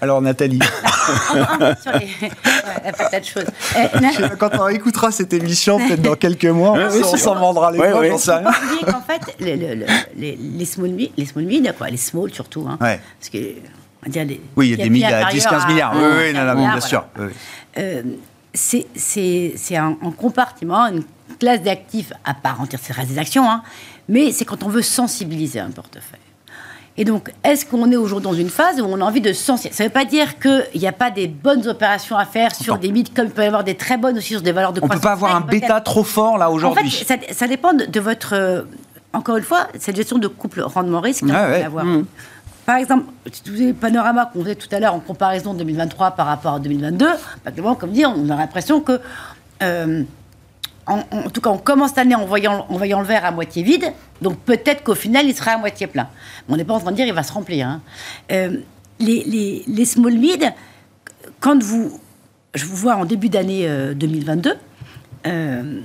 [0.02, 0.60] Alors Nathalie.
[4.38, 8.36] Quand on écoutera cette émission, peut-être dans quelques mois, on s'en vendra les ouais, sait
[8.36, 8.52] rien.
[8.86, 9.56] qu'en fait, les,
[10.16, 14.12] les, small mid, les small mid, quoi, les small surtout, hein, parce que on va
[14.12, 15.94] dire oui, il y a des milliards, 10-15 milliards.
[15.96, 17.06] oui, oui, non, bien sûr.
[17.78, 18.04] Euh,
[18.54, 21.04] c'est un, un, compartiment, une
[21.40, 23.64] classe d'actifs à part entière, c'est des actions, hein,
[24.10, 26.20] mais c'est quand on veut sensibiliser un portefeuille.
[26.98, 29.76] Et donc, est-ce qu'on est aujourd'hui dans une phase où on a envie de sensibiliser
[29.76, 32.78] Ça ne veut pas dire qu'il n'y a pas des bonnes opérations à faire sur
[32.78, 34.80] des mythes, comme il peut y avoir des très bonnes aussi sur des valeurs de
[34.80, 34.96] croissance.
[34.96, 36.88] On ne peut pas avoir un bêta trop fort là aujourd'hui.
[36.88, 38.34] En fait, ça, dépend de, votre.
[38.34, 38.62] Euh,
[39.12, 41.84] encore une fois, cette gestion de couple rendement-risque ah, avoir.
[41.84, 42.06] Mmh.
[42.65, 46.12] Par exemple, si vous avez le panorama qu'on faisait tout à l'heure en comparaison 2023
[46.12, 47.08] par rapport à 2022,
[47.77, 49.02] comme dit, on a l'impression que.
[49.63, 50.04] Euh,
[50.88, 53.92] en, tout cas, on commence l'année en voyant, en voyant le verre à moitié vide,
[54.21, 56.08] donc peut-être qu'au final, il sera à moitié plein.
[56.48, 57.67] on n'est pas en train de dire qu'il va se remplir.
[57.67, 57.81] Hein.
[58.31, 58.58] Euh,
[59.00, 60.54] les, les, small mid,
[61.40, 62.00] quand vous,
[62.54, 64.56] je vous vois en début d'année 2022, euh,
[65.27, 65.81] euh,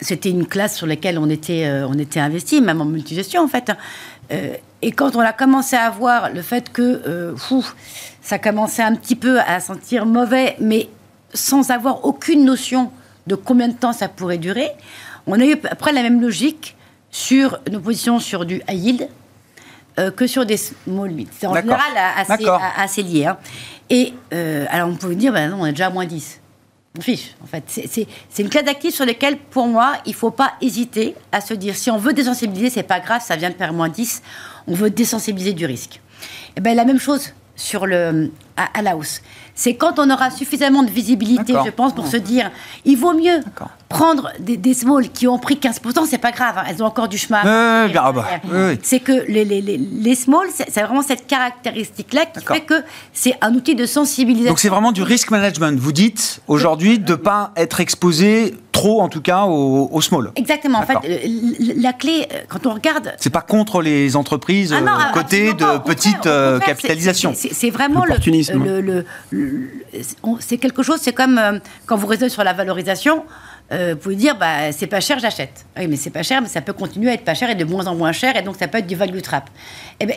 [0.00, 3.72] c'était une classe sur laquelle on était, on était investi, même en multigestion en fait.
[4.30, 7.34] et quand on a commencé à voir le fait que
[8.20, 10.88] ça commençait un petit peu à sentir mauvais, mais
[11.32, 12.90] sans avoir aucune notion
[13.26, 14.70] de combien de temps ça pourrait durer,
[15.26, 16.76] on a eu après la même logique
[17.10, 19.08] sur nos positions sur du high yield
[19.98, 21.28] euh, que sur des small mid.
[21.36, 21.80] C'est en général
[22.16, 22.44] assez,
[22.76, 23.26] assez lié.
[23.26, 23.38] Hein.
[23.88, 26.40] Et euh, alors on peut dire, ben non, on est déjà à moins 10.
[26.98, 27.64] On fiche, en fait.
[27.68, 31.52] C'est une classe d'actifs sur lesquels, pour moi, il ne faut pas hésiter à se
[31.52, 34.22] dire, si on veut désensibiliser, c'est pas grave, ça vient de faire moins 10,
[34.66, 35.96] on veut désensibiliser du risque.
[35.96, 39.20] Et eh ben la même chose sur le, à, à la hausse
[39.56, 42.50] c'est quand on aura suffisamment de visibilité, je pense, pour se dire,
[42.84, 43.40] il vaut mieux
[43.88, 47.08] prendre des, des smalls qui ont pris 15%, c'est pas grave, hein, elles ont encore
[47.08, 47.40] du chemin.
[47.44, 48.26] Ah bah,
[48.82, 52.82] c'est que les, les, les, les smalls, c'est vraiment cette caractéristique-là qui fait que
[53.12, 54.50] c'est un outil de sensibilisation.
[54.50, 55.78] Donc c'est vraiment du risk management.
[55.78, 60.32] Vous dites aujourd'hui de ne pas être exposé trop, en tout cas, au, small.
[60.36, 60.78] Exactement.
[60.78, 60.98] En fait,
[61.60, 63.14] la clé, euh, quand on regarde.
[63.18, 67.32] C'est pas contre les entreprises ah euh, côté de petite euh, capitalisation.
[67.34, 69.74] C'est vraiment le, le,
[70.40, 71.40] c'est quelque chose, c'est comme
[71.86, 73.24] quand vous raisonnez sur la valorisation.
[73.70, 75.66] Vous pouvez dire, bah, c'est pas cher, j'achète.
[75.76, 77.64] Oui, mais c'est pas cher, mais ça peut continuer à être pas cher et de
[77.64, 79.50] moins en moins cher, et donc ça peut être du value trap.
[79.98, 80.16] Et eh bien,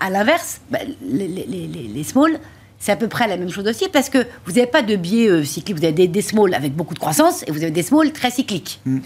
[0.00, 2.38] à, l'inverse, bah, les, les, les, les, small,
[2.78, 5.28] c'est à peu près la même chose aussi parce que vous n'avez pas de biais
[5.28, 5.78] euh, cyclique.
[5.78, 8.30] Vous avez des, des small avec beaucoup de croissance et vous avez des small très
[8.30, 8.80] cycliques.
[8.84, 8.98] Mm.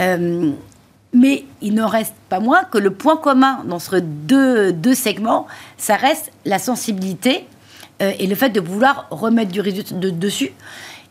[0.00, 0.52] Euh,
[1.12, 5.46] mais il ne reste pas moins que le point commun dans ces deux, deux segments,
[5.76, 7.46] ça reste la sensibilité
[8.00, 10.52] euh, et le fait de vouloir remettre du de, dessus.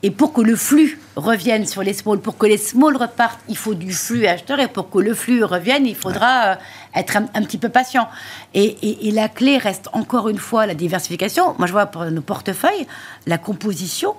[0.02, 3.58] Et pour que le flux revienne sur les small, pour que les small repartent, il
[3.58, 4.60] faut du flux acheteur.
[4.60, 6.56] Et pour que le flux revienne, il faudra euh,
[6.96, 8.08] être un, petit peu patient.
[8.54, 8.78] Et,
[9.12, 11.54] la clé reste encore une fois la diversification.
[11.58, 12.88] Moi, je vois pour nos portefeuilles,
[13.28, 14.16] la composition,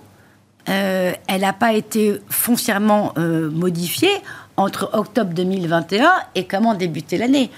[0.69, 4.13] euh, elle n'a pas été foncièrement euh, modifiée
[4.59, 7.51] entre octobre 2021 et comment débuter l'année.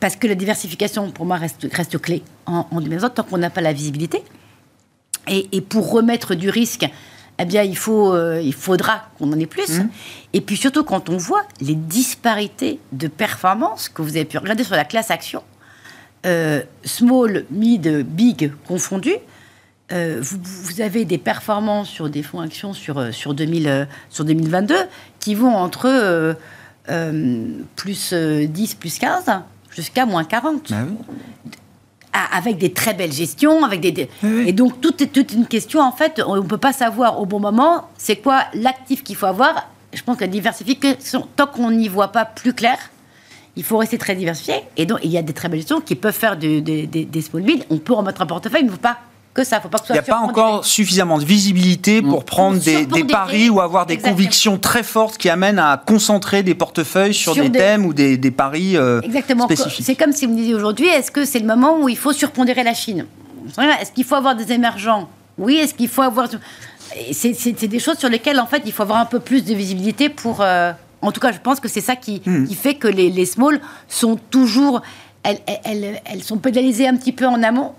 [0.00, 3.48] parce que la diversification, pour moi, reste, reste clé en, en 2020, tant qu'on n'a
[3.48, 4.22] pas la visibilité.
[5.26, 6.86] Et, et, pour remettre du risque
[7.38, 9.78] eh bien, il, faut, euh, il faudra qu'on en ait plus.
[9.78, 9.88] Mmh.
[10.34, 14.64] Et puis surtout, quand on voit les disparités de performance que vous avez pu regarder
[14.64, 15.42] sur la classe action,
[16.26, 19.16] euh, small, mid, big confondus,
[19.92, 24.74] euh, vous, avez des performances sur des fonds actions sur, sur, 2000, sur 2022
[25.20, 26.36] qui vont entre
[27.76, 29.24] plus 10, plus 15
[29.70, 30.72] jusqu'à moins 40
[32.14, 34.08] avec des très belles gestions, avec des,
[34.46, 36.22] et donc tout est toute une question en fait.
[36.26, 39.68] On ne peut pas savoir au bon moment c'est quoi l'actif qu'il faut avoir.
[39.92, 42.78] Je pense que la diversification, tant qu'on n'y voit pas plus clair,
[43.56, 44.54] il faut rester très diversifié.
[44.76, 47.42] Et donc il y a des très belles gestions qui peuvent faire des, des small
[47.42, 47.64] mid.
[47.70, 48.98] On peut remettre un portefeuille, mais il ne faut pas
[49.34, 49.60] que ça.
[49.60, 52.24] Faut pas que Il n'y a pas encore suffisamment de visibilité pour mm.
[52.24, 57.12] prendre des, paris ou avoir des convictions très fortes qui amènent à concentrer des portefeuilles
[57.12, 59.48] sur, des, thèmes ou des, paris euh, Exactement.
[59.80, 62.12] C'est comme si vous me disiez aujourd'hui, est-ce que c'est le moment où il faut
[62.12, 63.06] surpondérer la Chine?
[63.58, 65.08] Est-ce qu'il faut avoir des émergents?
[65.36, 65.56] Oui.
[65.56, 66.28] Est-ce qu'il faut avoir...
[67.12, 70.08] C'est des choses sur lesquelles, en fait, il faut avoir un peu plus de visibilité
[70.08, 70.40] pour...
[70.40, 70.72] Euh,
[71.02, 72.46] en tout cas, je pense que c'est ça qui, mm.
[72.46, 74.80] qui, fait que les, les small sont toujours...
[75.24, 77.72] Elles, elles, elles sont pénalisées un petit peu en amont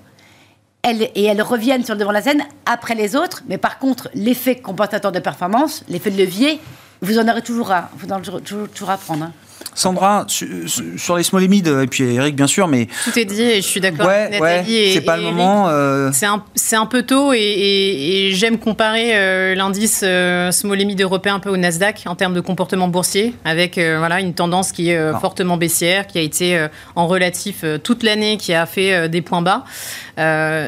[0.86, 3.44] et elles reviennent sur le devant de la scène après les autres.
[3.48, 6.60] Mais par contre, l'effet compensateur de performance, l'effet de levier,
[7.02, 9.26] vous en aurez toujours à, vous en aurez toujours, à prendre.
[9.26, 9.34] Hein.
[9.76, 12.88] Sandra, sur les small et puis Eric bien sûr, mais...
[13.04, 14.94] Tout est dit et je suis d'accord ouais, avec Nathalie.
[14.94, 15.68] c'est pas le moment.
[15.68, 16.10] Euh.
[16.14, 16.44] C'est un,
[16.74, 20.52] un, peu tôt et, j'aime comparer euh, l'indice euh,
[21.00, 24.92] européen un peu au Nasdaq en termes de comportement boursier, avec voilà, une tendance qui
[24.92, 29.42] est fortement baissière, qui a été en relatif toute l'année, qui a fait des points
[29.42, 29.66] bas.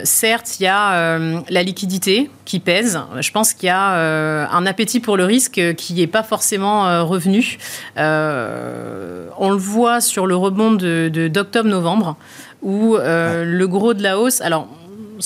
[0.04, 1.18] certes, il y a
[1.50, 3.00] la liquidité qui pèse.
[3.20, 7.58] Je pense qu'il y a un appétit pour le risque qui n'est pas forcément revenu.
[7.98, 12.16] Euh, on le voit sur le rebond de, d'octobre-novembre,
[12.62, 14.42] où euh, le gros de la hausse.
[14.42, 14.68] Alors,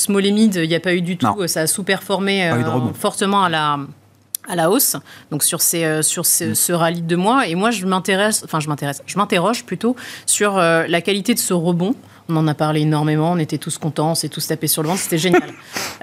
[0.10, 1.48] mid, il n'y a pas eu du tout.
[1.48, 3.80] Ça a sous-performé euh, fortement à la
[4.50, 4.96] à la hausse,
[5.30, 6.56] donc sur, ces, sur mm.
[6.56, 7.48] ce rallye de mois.
[7.48, 9.96] Et moi, je m'intéresse, enfin, je m'intéresse, je m'interroge plutôt
[10.26, 11.96] sur la qualité de ce rebond.
[12.32, 14.88] On en a parlé énormément, on était tous contents, on s'est tous tapés sur le
[14.88, 15.44] ventre, c'était génial.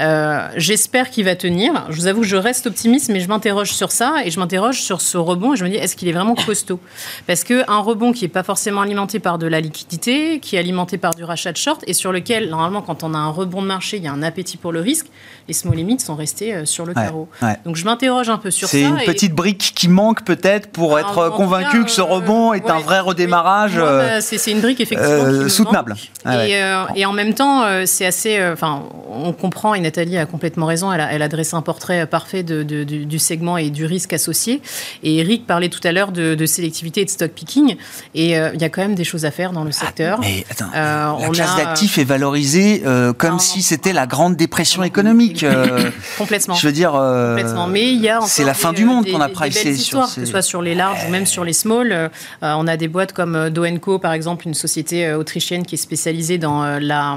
[0.00, 1.86] Euh, j'espère qu'il va tenir.
[1.88, 5.00] Je vous avoue, je reste optimiste, mais je m'interroge sur ça et je m'interroge sur
[5.00, 6.78] ce rebond et je me dis, est-ce qu'il est vraiment costaud?
[7.26, 10.98] Parce qu'un rebond qui n'est pas forcément alimenté par de la liquidité, qui est alimenté
[10.98, 13.66] par du rachat de short et sur lequel, normalement, quand on a un rebond de
[13.66, 15.06] marché, il y a un appétit pour le risque,
[15.48, 17.28] les small limits sont restés euh, sur le carreau.
[17.64, 18.72] Donc je m'interroge un peu sur ça.
[18.72, 22.78] C'est une petite brique qui manque peut-être pour être convaincu que ce rebond est un
[22.80, 23.76] vrai redémarrage.
[23.76, 25.96] Bah, c'est une brique effectivement soutenable.
[26.24, 28.38] Ah euh, et, en même temps, euh, c'est assez.
[28.38, 31.62] Euh, enfin, on comprend, et Nathalie a complètement raison, elle a, elle a dressé un
[31.62, 34.60] portrait parfait de, du, segment et du risque associé.
[35.02, 37.76] Et Eric parlait tout à l'heure de, sélectivité et de stock picking.
[38.14, 40.18] Et il y a quand même des choses à faire dans le secteur.
[40.20, 42.82] Ah, mais attends, la classe d'actifs est valorisée
[43.16, 45.37] comme si c'était la grande dépression économique.
[46.18, 46.54] Complètement.
[46.54, 46.92] Je veux dire.
[46.92, 47.66] Complètement.
[47.66, 50.20] Mais il y a C'est la fin du monde qu'on a pricé sur ces...
[50.20, 52.10] Que ce soit sur les larges ou même sur les small.
[52.42, 56.62] on a des boîtes comme Doenco, par exemple, une société autrichienne qui est spécialisée dans
[56.64, 57.16] euh, la,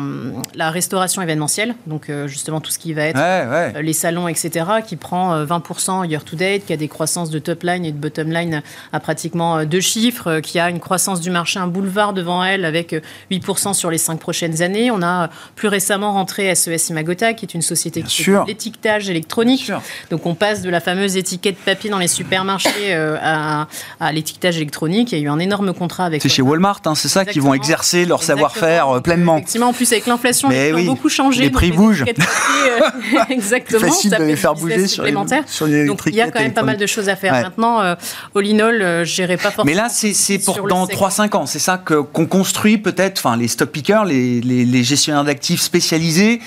[0.55, 4.65] la, restauration événementielle, donc euh, justement tout ce qui va être euh, les salons, etc.,
[4.85, 7.97] qui prend 20% year to date, qui a des croissances de top line et de
[7.97, 8.61] bottom line
[8.93, 12.95] à pratiquement deux chiffres, qui a une croissance du marché, un boulevard devant elle avec
[13.31, 14.91] 8% sur les cinq prochaines années.
[14.91, 19.71] On a plus récemment rentré SES Imagota, qui est une société qui fait l'étiquetage électronique.
[20.09, 23.67] Donc on passe de la fameuse étiquette papier dans les supermarchés à,
[23.99, 25.11] à l'étiquetage électronique.
[25.11, 26.21] Il y a eu un énorme contrat avec.
[26.21, 29.37] C'est chez Walmart, hein, c'est ça, qui vont exercer leur savoir-faire euh, pleinement.
[29.37, 31.43] Effectivement, en plus avec l'inflation, les prix ont beaucoup changé.
[31.43, 32.05] Les prix bougent.
[32.07, 33.87] Euh, exactement.
[33.87, 35.13] Facile de les faire bouger sur les,
[35.47, 37.33] sur les Donc il y a quand même pas mal de choses à faire.
[37.33, 37.95] Maintenant, euh,
[38.35, 39.65] all in all, je n'irai pas forcément.
[39.65, 41.45] Mais là, c'est pour dans 3-5 ans.
[41.45, 46.41] C'est ça qu'on construit peut-être, enfin les stock pickers, les, les, les gestionnaires d'actifs spécialisés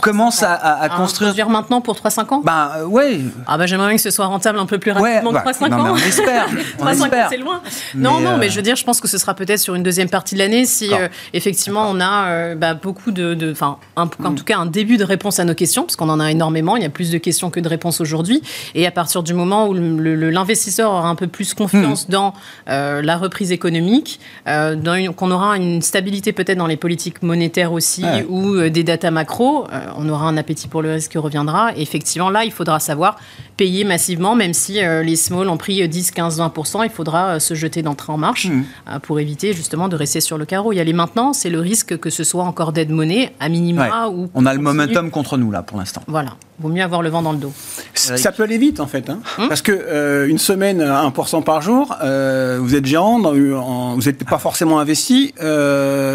[0.00, 1.30] commence à, à, construire.
[1.30, 3.20] construire maintenant pour 3-5 ans Ben euh, ouais.
[3.46, 5.92] Ah ben j'aimerais bien que ce soit rentable un peu plus rapidement que 3-5 ans.
[5.92, 6.48] on espère.
[6.78, 7.62] 3-5 ans c'est loin.
[7.94, 9.82] non, non, mais euh, je veux dire, je pense que ce sera peut-être sur une
[9.82, 13.50] deuxième partie de l'année si euh, effectivement on a bah, beaucoup de.
[13.52, 14.34] Enfin, en mm.
[14.34, 16.76] tout cas, un début de réponse à nos questions, parce qu'on en a énormément.
[16.76, 18.42] Il y a plus de questions que de réponses aujourd'hui.
[18.74, 22.12] Et à partir du moment où l'investisseur aura un peu plus confiance mm.
[22.12, 22.34] dans
[22.66, 28.84] la reprise économique, qu'on aura une stabilité peut-être dans les politiques monétaires aussi ou des
[28.84, 29.66] data macro
[29.96, 31.76] on aura un appétit pour le risque qui reviendra.
[31.76, 33.16] Et effectivement, là, il faudra savoir
[33.56, 37.38] payer massivement, même si euh, les small ont pris 10, 15, 20%, il faudra euh,
[37.38, 38.62] se jeter d'entrée en marche mmh.
[38.88, 40.72] euh, pour éviter justement de rester sur le carreau.
[40.72, 44.08] Y aller maintenant, c'est le risque que ce soit encore d'aide monnaie, à minima.
[44.08, 46.02] Ou on a le momentum contre nous, là, pour l'instant.
[46.06, 46.36] Voilà.
[46.60, 47.52] Vaut mieux avoir le vent dans le dos.
[47.94, 49.20] Ça peut aller vite en fait, hein.
[49.38, 54.38] Hum parce que une semaine à 1% par jour, vous êtes géant, vous n'êtes pas
[54.38, 55.34] forcément investi.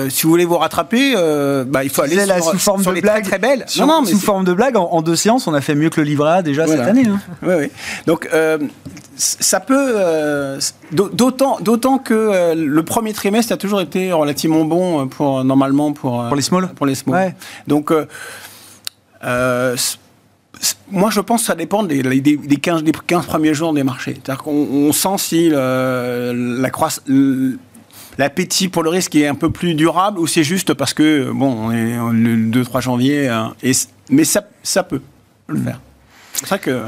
[0.09, 1.15] si vous voulez vous rattraper,
[1.67, 3.23] bah, il faut aller sur, sous forme de les blague.
[3.23, 3.65] Très, belles.
[3.79, 6.01] non, non, mais sous forme de blague, en, deux séances, on a fait mieux que
[6.01, 7.07] le livret A déjà cette année.
[7.07, 7.19] Hein.
[7.41, 7.71] Oui, oui.
[8.07, 8.57] Donc, euh,
[9.15, 9.93] ça peut.
[9.95, 10.59] Euh,
[10.91, 16.25] d'autant, d'autant que euh, le premier trimestre a toujours été relativement bon pour, normalement, pour.
[16.27, 17.33] pour les small Pour les small.
[17.67, 17.91] Donc.
[20.91, 24.13] Moi, je pense que ça dépend des, des, 15, des 15 premiers jours des marchés.
[24.23, 27.03] C'est-à-dire qu'on sent si la croissance
[28.17, 31.67] l'appétit pour le risque est un peu plus durable ou c'est juste parce que, bon,
[31.67, 33.31] on est le 2-3 janvier,
[33.63, 33.71] et,
[34.09, 35.01] mais ça, ça peut
[35.47, 35.79] le faire.
[36.33, 36.81] C'est ça que.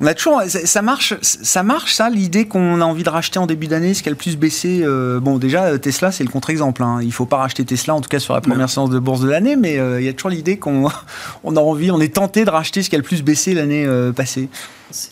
[0.00, 3.46] On a toujours, ça marche, ça marche, ça, l'idée qu'on a envie de racheter en
[3.46, 4.82] début d'année, ce qui a le plus baissé.
[4.82, 6.84] Euh, bon, déjà, Tesla, c'est le contre-exemple.
[6.84, 6.98] Hein.
[7.00, 9.20] Il ne faut pas racheter Tesla, en tout cas sur la première séance de bourse
[9.20, 10.88] de l'année, mais euh, il y a toujours l'idée qu'on
[11.44, 13.84] on a envie, on est tenté de racheter ce qui a le plus baissé l'année
[13.84, 14.48] euh, passée.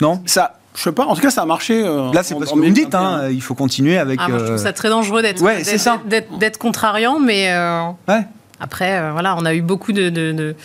[0.01, 0.23] Non?
[0.25, 1.05] Ça, je sais pas.
[1.05, 1.83] En tout cas, ça a marché.
[1.83, 2.95] Là, c'est parce que vous me dites.
[2.95, 4.21] Hein, il faut continuer avec.
[4.23, 5.43] Ah, moi, je trouve ça très dangereux d'être.
[5.43, 5.63] Ouais,
[6.59, 7.53] contrariant, mais.
[8.09, 8.23] Ouais.
[8.59, 10.57] Après, voilà, on a eu beaucoup de, de de,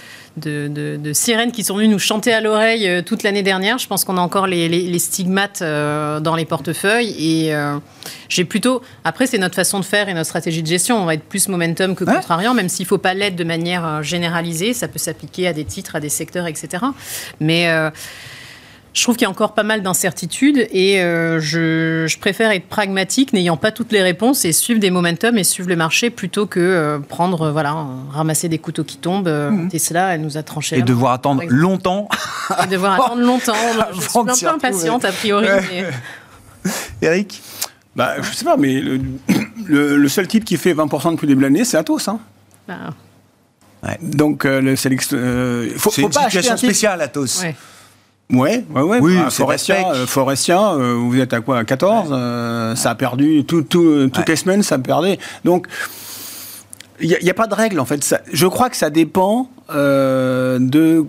[1.14, 3.78] sirènes qui sont venues nous chanter à l'oreille euh, toute l'année dernière.
[3.78, 7.16] Je pense qu'on a encore les, stigmates euh, dans les portefeuilles.
[7.20, 7.78] Et euh,
[8.30, 8.82] j'ai plutôt.
[9.04, 11.02] Après, c'est notre façon de faire et notre stratégie de gestion.
[11.02, 14.04] On va être plus momentum que contrariant, même s'il ne faut pas l'être de manière
[14.04, 14.74] généralisée.
[14.74, 16.86] Ça peut s'appliquer à des titres, à des secteurs, etc.
[17.40, 17.70] Mais.
[18.94, 23.32] Je trouve qu'il y a encore pas mal d'incertitudes et euh, je, préfère être pragmatique,
[23.32, 26.60] n'ayant pas toutes les réponses et suivre des momentum et suivre le marché plutôt que
[26.60, 29.30] euh, prendre, voilà, ramasser des couteaux qui tombent.
[29.30, 29.70] Mmh.
[29.70, 30.78] Tesla, elle nous a tranché.
[30.78, 32.10] Et devoir attendre longtemps.
[32.62, 33.54] Et devoir attendre longtemps.
[33.94, 35.48] Je suis un peu impatiente a priori.
[37.02, 37.42] Eric?
[37.96, 38.82] Bah, Je sais pas, mais
[39.66, 42.08] le, seul type qui fait 20% depuis le début de l'année, c'est Atos.
[42.10, 42.20] Hein.
[42.68, 42.76] Bah.
[43.84, 43.98] Ouais.
[44.02, 47.42] Donc, euh, le faut, faut, une pas situation spéciale, Atos.
[47.42, 47.56] Ouais.
[48.32, 49.00] Ouais, ouais, ouais.
[49.02, 53.44] Oui, bah, Forestia, euh, euh, vous êtes à quoi À 14 euh, Ça a perdu,
[53.46, 55.20] tout, tout, toutes les semaines, ça perdait.
[55.44, 55.68] Donc,
[57.02, 58.04] il n'y a, pas de règle, en fait.
[58.04, 61.06] Ça, je crois que ça dépend de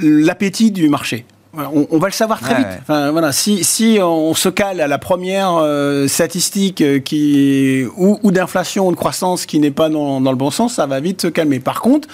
[0.00, 1.24] l'appétit du marché.
[1.54, 2.66] On, va le savoir très vite.
[2.82, 5.64] Enfin, voilà, si, si, on se cale à la première
[6.06, 10.50] statistique qui, ou, ou d'inflation ou de croissance qui n'est pas dans, dans, le bon
[10.50, 11.58] sens, ça va vite se calmer.
[11.58, 12.08] Par contre,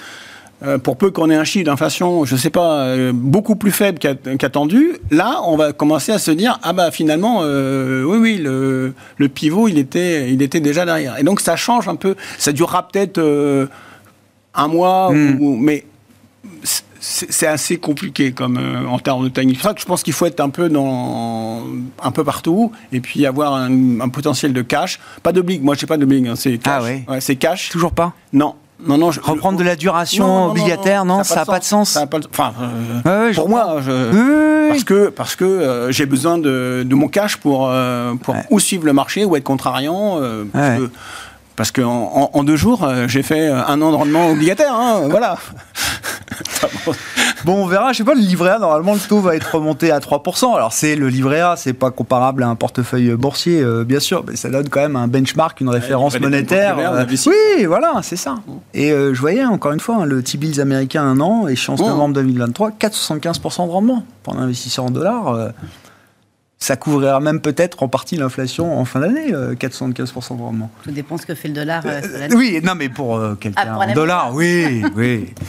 [0.63, 3.71] euh, pour peu qu'on ait un chiffre d'inflation, je ne sais pas, euh, beaucoup plus
[3.71, 8.37] faible qu'attendu, là, on va commencer à se dire, ah bah finalement, euh, oui, oui,
[8.37, 11.19] le, le, pivot, il était, il était déjà derrière.
[11.19, 13.19] Et donc ça change un peu, ça durera peut-être
[14.55, 15.57] un mois, hmm.
[15.59, 15.85] mais
[17.03, 19.55] c'est assez compliqué comme euh, en termes de timing.
[19.55, 21.61] C'est ça que je pense qu'il faut être un peu dans
[22.01, 24.99] un peu partout et puis avoir un, potentiel de cash.
[25.21, 27.69] Pas de blig, moi je sais pas de blig, hein, c'est ah ouais c'est cash.
[27.69, 28.13] Toujours pas?
[28.31, 28.55] Non.
[28.85, 31.97] Non, non, Reprendre de la duration obligataire, non, ça n'a pas, de sens.
[31.97, 32.53] Enfin,
[33.05, 37.37] euh, pour moi, je, parce que parce que euh, j'ai besoin de, de, mon cash
[37.37, 37.71] pour
[38.21, 40.19] pour ou suivre le marché ou être contrariant.
[40.51, 40.89] Parce que,
[41.55, 44.73] parce qu'en en, deux jours, euh, j'ai fait un an de rendement obligataire.
[44.73, 45.37] Hein, voilà.
[47.43, 47.91] bon, on verra.
[47.91, 50.55] Je sais pas, le livret A, normalement, le taux va être remonté à 3%.
[50.55, 54.23] Alors, c'est le livret A, c'est pas comparable à un portefeuille boursier, euh, bien sûr,
[54.27, 56.77] mais ça donne quand même un benchmark, une référence monétaire.
[56.79, 58.35] Euh, oui, voilà, c'est ça.
[58.73, 62.71] Et je voyais, encore une fois, hein, le T-bills américain un an, échéance novembre 2023,
[62.71, 65.53] 4,75% de rendement pour un investisseur en dollars
[66.63, 70.71] ça couvrira même peut-être en partie l'inflation en fin d'année, 475% de rendement.
[70.83, 71.83] Tout dépend ce que fait le dollar.
[71.85, 72.01] Euh,
[72.35, 75.33] oui, non, mais pour euh, quelqu'un ah, en dollars, oui, oui.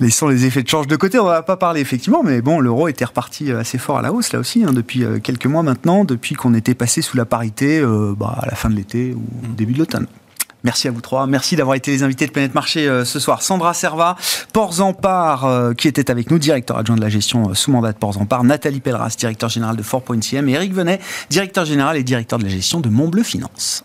[0.00, 2.88] Laissons les effets de change de côté, on va pas parler effectivement, mais bon, l'euro
[2.88, 6.04] était reparti assez fort à la hausse là aussi, hein, depuis euh, quelques mois maintenant,
[6.04, 7.82] depuis qu'on était passé sous la parité
[8.16, 10.06] bah, à la fin de l'été ou au début de l'automne.
[10.64, 11.26] Merci à vous trois.
[11.26, 13.42] Merci d'avoir été les invités de Planète Marché euh, ce soir.
[13.42, 14.16] Sandra Serva,
[14.56, 14.94] en
[15.44, 18.44] euh, qui était avec nous, directeur adjoint de la gestion euh, sous mandat de en
[18.44, 22.50] Nathalie Pelleras, directeur général de Fort.cm et Eric Venet, directeur général et directeur de la
[22.50, 23.84] gestion de Montbleu Finance.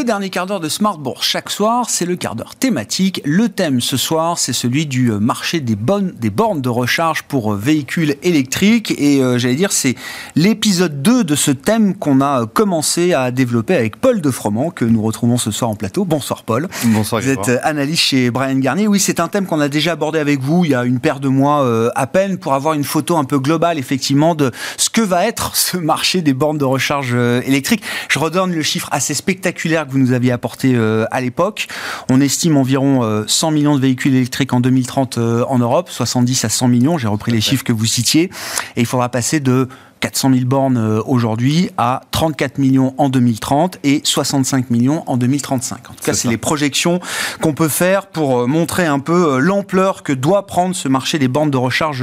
[0.00, 3.20] Le dernier quart d'heure de Smart Bourse chaque soir, c'est le quart d'heure thématique.
[3.26, 7.24] Le thème ce soir, c'est celui du euh, marché des, bonnes, des bornes de recharge
[7.24, 8.94] pour euh, véhicules électriques.
[8.96, 9.96] Et euh, j'allais dire, c'est
[10.36, 14.86] l'épisode 2 de ce thème qu'on a commencé à développer avec Paul de Froment, que
[14.86, 16.06] nous retrouvons ce soir en plateau.
[16.06, 16.68] Bonsoir Paul.
[16.84, 17.20] Bonsoir.
[17.20, 18.86] Vous êtes analyste chez Brian Garnier.
[18.86, 21.20] Oui, c'est un thème qu'on a déjà abordé avec vous il y a une paire
[21.20, 25.02] de mois à peine pour avoir une photo un peu globale, effectivement, de ce que
[25.02, 27.82] va être ce marché des bornes de recharge électriques.
[28.08, 31.66] Je redonne le chiffre assez spectaculaire que vous nous aviez apporté euh, à l'époque.
[32.08, 36.44] On estime environ 100 euh, millions de véhicules électriques en 2030 euh, en Europe, 70
[36.44, 38.30] à 100 millions, j'ai repris les chiffres que vous citiez,
[38.76, 39.68] et il faudra passer de
[40.00, 45.90] 400 000 bornes aujourd'hui à 34 millions en 2030 et 65 millions en 2035.
[45.90, 47.00] En tout cas, c'est les projections
[47.42, 51.50] qu'on peut faire pour montrer un peu l'ampleur que doit prendre ce marché des bornes
[51.50, 52.02] de recharge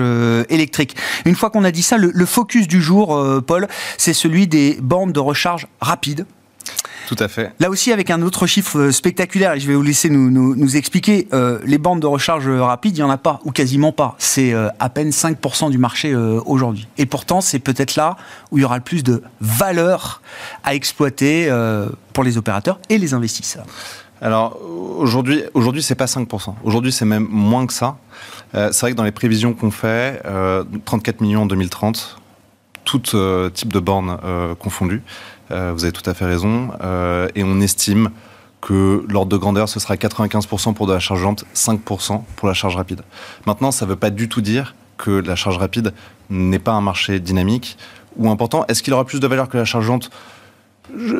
[0.49, 0.95] électriques.
[1.25, 3.67] Une fois qu'on a dit ça, le, le focus du jour, Paul,
[3.97, 6.27] c'est celui des bornes de recharge rapides
[7.07, 7.53] tout à fait.
[7.59, 10.75] Là aussi, avec un autre chiffre euh, spectaculaire, et je vais vous laisser nous, nous,
[10.75, 14.15] expliquer, euh, les bandes de recharge rapide, il n'y en a pas, ou quasiment pas.
[14.17, 16.85] C'est euh, à peine 5% du marché aujourd'hui.
[16.97, 18.17] Et pourtant, c'est peut-être là
[18.51, 20.21] où il y aura le plus de valeur
[20.65, 21.49] à exploiter
[22.11, 23.65] pour les opérateurs et les investisseurs.
[24.21, 26.55] Alors aujourd'hui, aujourd'hui c'est pas 5%.
[26.63, 27.97] Aujourd'hui c'est même moins que ça.
[28.53, 30.21] c'est vrai que dans les prévisions qu'on fait,
[30.85, 32.19] 34 millions en 2030,
[32.83, 32.99] tout
[33.53, 34.17] type de bornes
[34.59, 35.03] confondues.
[35.51, 36.69] Euh, vous avez tout à fait raison.
[36.81, 38.09] Euh, et on estime
[38.61, 42.53] que l'ordre de grandeur, ce sera 95% pour de la charge lente, 5% pour la
[42.53, 43.01] charge rapide.
[43.45, 45.93] Maintenant, ça ne veut pas du tout dire que la charge rapide
[46.29, 47.77] n'est pas un marché dynamique
[48.17, 48.65] ou important.
[48.67, 50.09] Est-ce qu'il aura plus de valeur que la charge lente?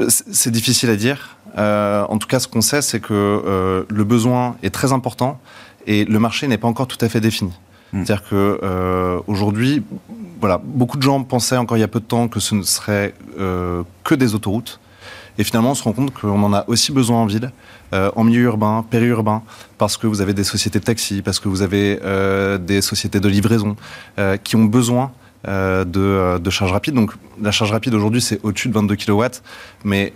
[0.08, 1.38] C'est difficile à dire.
[1.58, 5.40] Euh, en tout cas, ce qu'on sait, c'est que le besoin est très important
[5.86, 7.52] et le marché n'est pas encore tout à fait défini.
[7.94, 8.04] Hmm.
[8.04, 9.84] C'est-à-dire qu'aujourd'hui,
[10.40, 12.64] voilà, beaucoup de gens pensaient encore il y a peu de temps que ce ne
[12.64, 14.80] serait euh, que des autoroutes.
[15.40, 17.52] Et finalement, on se rend compte qu'on en a aussi besoin en ville,
[17.94, 19.44] euh, en milieu urbain, périurbain,
[19.78, 23.20] parce que vous avez des sociétés de taxi, parce que vous avez euh, des sociétés
[23.20, 23.76] de livraison
[24.44, 25.12] qui ont besoin
[25.46, 26.96] de, de charge rapide.
[26.96, 29.24] Donc la charge rapide aujourd'hui, c'est au-dessus de 22 kW,
[29.84, 30.12] mais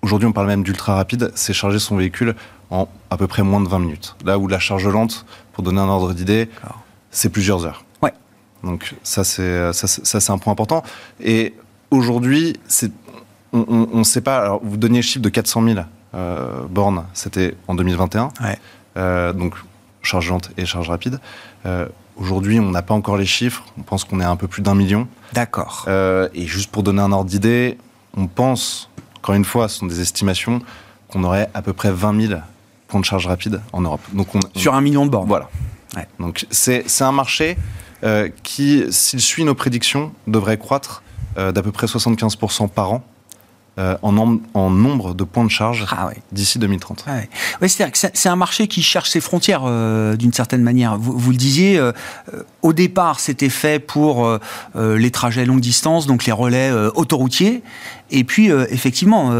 [0.00, 2.34] aujourd'hui, on parle même d'ultra rapide, c'est charger son véhicule
[2.70, 4.16] en à peu près moins de 20 minutes.
[4.24, 6.48] Là où la charge lente, pour donner un ordre d'idée,
[7.10, 7.84] c'est plusieurs heures.
[8.64, 9.86] Donc ça c'est ça,
[10.20, 10.82] c'est un point important.
[11.20, 11.54] Et
[11.90, 12.56] aujourd'hui,
[13.52, 14.38] on ne sait pas.
[14.38, 15.80] Alors vous donniez le chiffre de 400 000
[16.14, 18.28] euh, bornes, c'était en 2021.
[18.96, 19.54] Euh, donc
[20.02, 21.20] charge lente et charge rapide.
[21.64, 21.86] Euh,
[22.16, 23.64] aujourd'hui, on n'a pas encore les chiffres.
[23.78, 25.06] On pense qu'on est à un peu plus d'un million.
[25.32, 25.86] D'accord.
[25.88, 27.78] et juste pour donner un ordre d'idée,
[28.16, 30.60] on pense, encore une fois, ce sont des estimations,
[31.08, 32.40] qu'on aurait à peu près 20 000
[32.88, 34.02] points de charge rapide en Europe.
[34.12, 35.28] Donc on, Sur un million de bornes.
[35.28, 35.48] Voilà.
[36.18, 37.56] Donc c'est un marché
[38.04, 41.02] euh, qui, s'il suit nos prédictions, devrait croître
[41.38, 43.04] euh, d'à peu près 75% par an.
[43.78, 47.06] Euh, en, nombre, de points de charge ah d'ici 2030.
[47.06, 47.20] Ah
[47.66, 49.62] c'est un marché qui cherche ses frontières
[50.18, 50.98] d'une certaine manière.
[50.98, 51.80] Vous, le disiez,
[52.60, 54.38] au départ, c'était fait pour
[54.74, 57.62] les trajets longue distance, donc les relais autoroutiers.
[58.10, 59.32] Et puis, effectivement,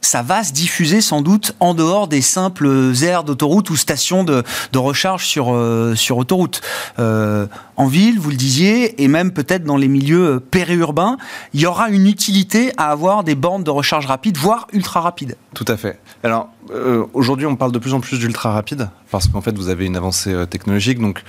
[0.00, 4.44] ça va se diffuser sans doute en dehors des simples aires d'autoroute ou stations de,
[4.74, 6.60] recharge sur, euh, sur autoroute.
[6.98, 7.46] Euh,
[7.76, 11.16] en ville, vous le disiez, et même peut-être dans les milieux périurbains,
[11.52, 15.36] il y aura une utilité à avoir des bornes de recharge rapide, voire ultra rapide.
[15.54, 15.98] Tout à fait.
[16.22, 19.68] Alors, euh, aujourd'hui, on parle de plus en plus d'ultra rapide, parce qu'en fait, vous
[19.68, 21.22] avez une avancée technologique, donc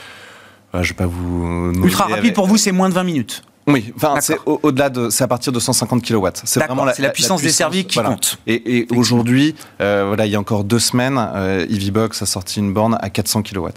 [0.73, 1.71] je ne vais pas vous...
[1.83, 5.23] Ultra rapide, pour vous, c'est moins de 20 minutes oui, enfin, c'est au-delà de, c'est
[5.23, 6.27] à partir de 150 kW.
[6.43, 8.37] C'est vraiment la, la, puissance, des servis qui compte.
[8.47, 12.73] Et, aujourd'hui, euh, voilà, il y a encore deux semaines, euh, EVBox a sorti une
[12.73, 13.67] borne à 400 kW.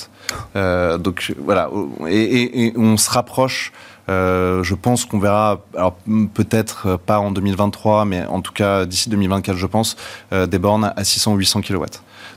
[0.56, 1.70] Euh, donc voilà,
[2.08, 3.72] et, on se rapproche.
[4.08, 5.96] Euh, je pense qu'on verra, alors
[6.34, 9.96] peut-être pas en 2023, mais en tout cas d'ici 2024, je pense,
[10.32, 11.84] des bornes à 600 ou 800 kW.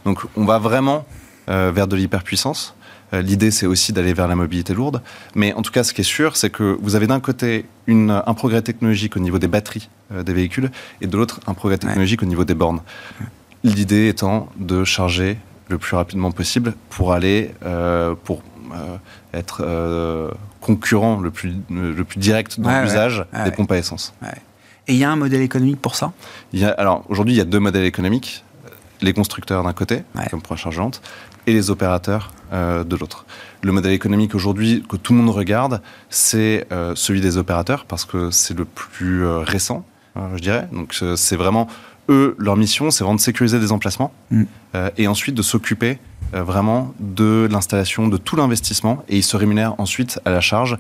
[0.06, 1.06] Donc on va vraiment
[1.48, 2.75] vers de l'hyperpuissance.
[3.16, 5.02] Euh, l'idée, c'est aussi d'aller vers la mobilité lourde.
[5.36, 8.34] Mais en tout cas, ce qui est sûr, c'est que vous avez d'un côté un
[8.34, 12.24] progrès technologique au niveau des batteries euh, des véhicules et de l'autre un progrès technologique
[12.24, 12.82] au niveau des bornes.
[13.64, 15.38] L'idée étant de charger
[15.70, 18.44] le plus rapidement possible pour aller, euh, pour
[19.34, 19.64] être
[20.60, 24.14] concurrent le plus, le plus direct dans l'usage des pompes à essence.
[24.88, 26.12] Et il y a un modèle économique pour ça?
[26.54, 28.44] Il y a, Alors aujourd'hui, il y a deux modèles économiques
[29.06, 31.02] les constructeurs d'un côté, comme pour chargeante,
[31.48, 33.26] et les opérateurs euh, de l'autre.
[33.62, 38.04] Le modèle économique aujourd'hui que tout le monde regarde, c'est euh, celui des opérateurs parce
[38.04, 39.86] que c'est le plus euh, récent,
[40.36, 40.68] je dirais.
[40.72, 41.68] Donc c'est vraiment
[42.10, 44.44] eux leur mission, c'est vraiment de sécuriser des emplacements mm.
[44.98, 46.00] et ensuite de s'occuper
[46.32, 50.78] vraiment de l'installation, de tout l'investissement et ils se rémunèrent ensuite à la charge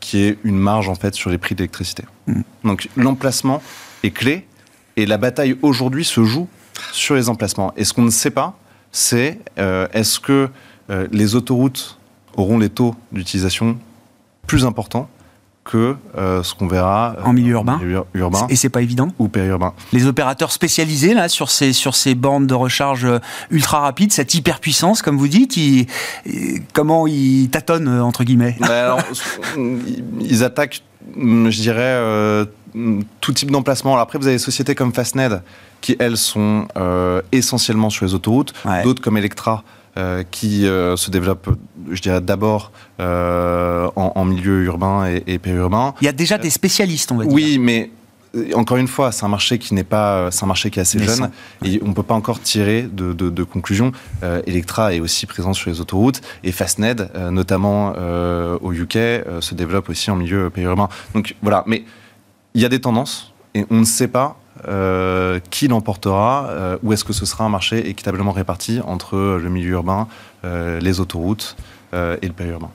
[0.00, 2.04] qui est une marge en fait sur les prix d'électricité.
[2.28, 2.40] Mm.
[2.64, 3.62] Donc l'emplacement
[4.04, 4.46] est clé
[4.96, 6.48] et la bataille aujourd'hui se joue
[6.92, 7.72] sur les emplacements.
[7.76, 8.58] Et ce qu'on ne sait pas,
[8.92, 10.48] c'est euh, est-ce que
[10.90, 11.98] euh, les autoroutes
[12.36, 13.78] auront les taux d'utilisation
[14.46, 15.08] plus importants
[15.64, 17.78] que euh, ce qu'on verra en milieu urbain,
[18.14, 19.74] urbain et c'est pas évident ou périurbain.
[19.92, 23.06] Les opérateurs spécialisés là sur ces sur ces bornes de recharge
[23.50, 25.86] ultra rapides, cette hyperpuissance comme vous dites, ils,
[26.72, 28.56] comment ils tâtonnent entre guillemets?
[28.60, 28.96] Ben
[30.20, 30.82] Ils attaquent,
[31.18, 32.46] je dirais,
[33.20, 33.92] tout type d'emplacement.
[33.92, 35.42] Alors après, vous avez des sociétés comme Fastned
[35.80, 38.52] qui, elles, sont euh, essentiellement sur les autoroutes,
[38.84, 39.64] d'autres comme Electra.
[39.96, 41.48] Euh, qui euh, se développent,
[41.90, 45.92] je dirais d'abord en, milieu urbain et, périurbain.
[46.00, 47.32] Il y a déjà des spécialistes, on va dire.
[47.32, 47.90] Oui, mais
[48.54, 50.98] encore une fois, c'est un marché qui n'est pas, c'est un marché qui est assez
[50.98, 51.30] jeune
[51.64, 53.92] et on peut pas encore tirer de, de, conclusions.
[54.46, 57.94] Electra est aussi présent sur les autoroutes et Fastned, notamment
[58.60, 58.92] au UK,
[59.40, 60.88] se développe aussi en milieu périurbain.
[61.14, 61.84] Donc voilà, mais
[62.54, 66.92] il y a des tendances et on ne sait pas euh, qui l'emportera euh, ou
[66.92, 70.08] est-ce que ce sera un marché équitablement réparti entre le milieu urbain,
[70.44, 71.56] euh, les autoroutes
[71.92, 72.70] et le périurbain.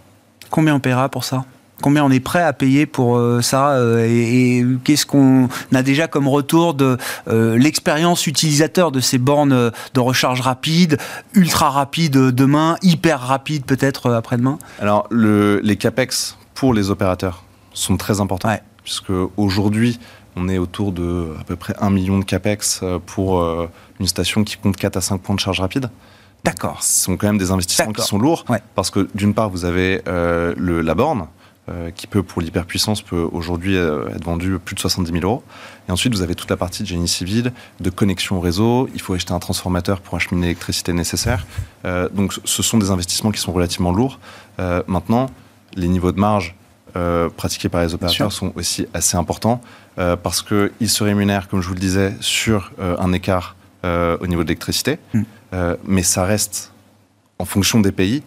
[0.50, 1.46] Combien on paiera pour ça?
[1.84, 3.78] Combien on est prêt à payer pour ça
[4.08, 10.40] Et, qu'est-ce qu'on a déjà comme retour de l'expérience utilisateur de ces bornes de recharge
[10.40, 10.98] rapide,
[11.34, 14.60] ultra rapide demain, hyper rapide peut-être après-demain?
[14.80, 18.58] Alors, le, les CAPEX pour les opérateurs sont très importants.
[18.84, 20.00] Puisque aujourd'hui,
[20.36, 23.70] on est autour de à peu près 1 million de capex euh, pour euh,
[24.00, 25.90] une station qui compte 4 à 5 points de charge rapide.
[26.44, 26.84] D'accord.
[26.84, 28.44] Ce sont quand même des investissements qui sont lourds,
[28.76, 31.28] parce que d'une part, vous avez euh, le, la borne,
[31.96, 35.44] qui peut, pour l'hyperpuissance, peut aujourd'hui être vendue plus de 70 000 euros.
[35.88, 38.90] Et ensuite, vous avez toute la partie de génie civil, de connexion au réseau.
[38.94, 41.46] Il faut acheter un transformateur pour acheminer l'électricité nécessaire.
[42.14, 44.20] donc, ce sont des investissements qui sont relativement lourds.
[44.88, 45.30] maintenant,
[45.76, 46.56] les niveaux de marge
[46.96, 49.62] euh, pratiqués par les opérateurs sont aussi assez importants
[49.98, 53.56] euh, parce qu'ils se rémunèrent, comme je vous le disais, sur euh, un écart
[53.86, 55.24] au niveau de l'électricité, hmm.
[55.84, 56.72] mais ça reste,
[57.38, 58.24] en fonction des pays,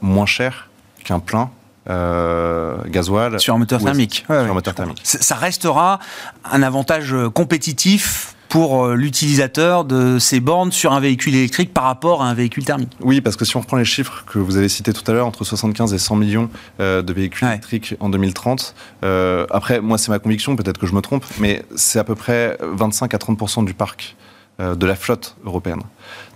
[0.00, 0.70] moins cher
[1.04, 1.50] qu'un plein
[1.86, 3.40] gasoil.
[3.40, 4.24] Sur un moteur thermique.
[4.26, 5.00] sur un moteur thermique.
[5.02, 5.98] Ça restera
[6.44, 12.22] un avantage compétitif pour euh, l'utilisateur de ces bornes sur un véhicule électrique par rapport
[12.22, 12.92] à un véhicule thermique.
[13.00, 15.26] Oui, parce que si on reprend les chiffres que vous avez cités tout à l'heure,
[15.26, 18.74] entre 75 et 100 millions euh, de véhicules électriques en 2030,
[19.04, 22.14] euh, après, moi c'est ma conviction, peut-être que je me trompe, mais c'est à peu
[22.14, 24.16] près 25 à 30% du parc
[24.58, 25.82] de la flotte européenne.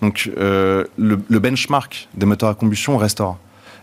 [0.02, 3.38] Donc le, le benchmark des moteurs à combustion restera.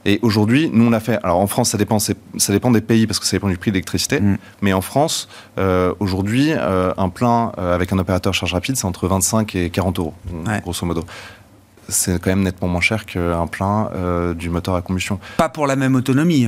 [0.08, 1.20] Et aujourd'hui, nous, on a fait.
[1.22, 2.14] Alors en France, ça dépend, ça
[2.50, 4.22] dépend des pays parce que ça dépend du prix de l'électricité.
[4.22, 4.38] Mm.
[4.62, 5.28] Mais en France,
[5.60, 9.70] euh, aujourd'hui, euh, un plein euh, avec un opérateur charge rapide, c'est entre 25 et
[9.70, 10.14] 40 euros,
[10.64, 11.04] grosso modo
[11.90, 13.90] c'est quand même nettement moins cher qu'un plein
[14.36, 15.22] du moteur à combustion.
[15.38, 16.46] Pas pour la même autonomie,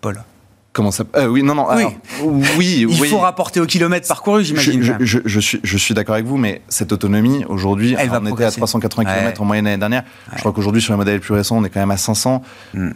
[0.00, 0.24] Paul.
[0.72, 1.66] Comment ça euh, Oui, non, non.
[1.72, 2.86] Oui, oui.
[2.88, 4.98] Il faut rapporter au kilomètre parcouru, j'imagine.
[5.00, 9.04] Je, suis, je suis d'accord avec vous, mais cette autonomie, aujourd'hui, on était à 380
[9.04, 10.04] km en moyenne l'année dernière.
[10.34, 12.42] Je crois qu'aujourd'hui, sur les modèles les plus récents, on est quand même à 500.
[12.74, 12.90] Hmm.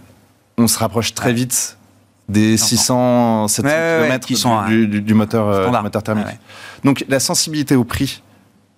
[0.56, 1.76] On se rapproche très vite
[2.28, 6.26] des 600, 700 km qui sont du, moteur, euh, moteur thermique.
[6.84, 8.22] Donc la sensibilité au prix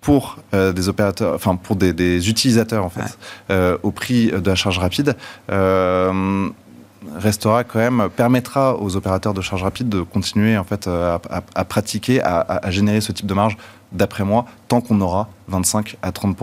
[0.01, 5.15] pour des opérateurs, enfin pour des, utilisateurs en fait, au prix de la charge rapide
[7.15, 12.21] restera quand même permettra aux opérateurs de charge rapide de continuer en fait à, pratiquer,
[12.21, 13.57] à, générer ce type de marge
[13.91, 16.37] d'après moi, tant qu'on aura 25 à 30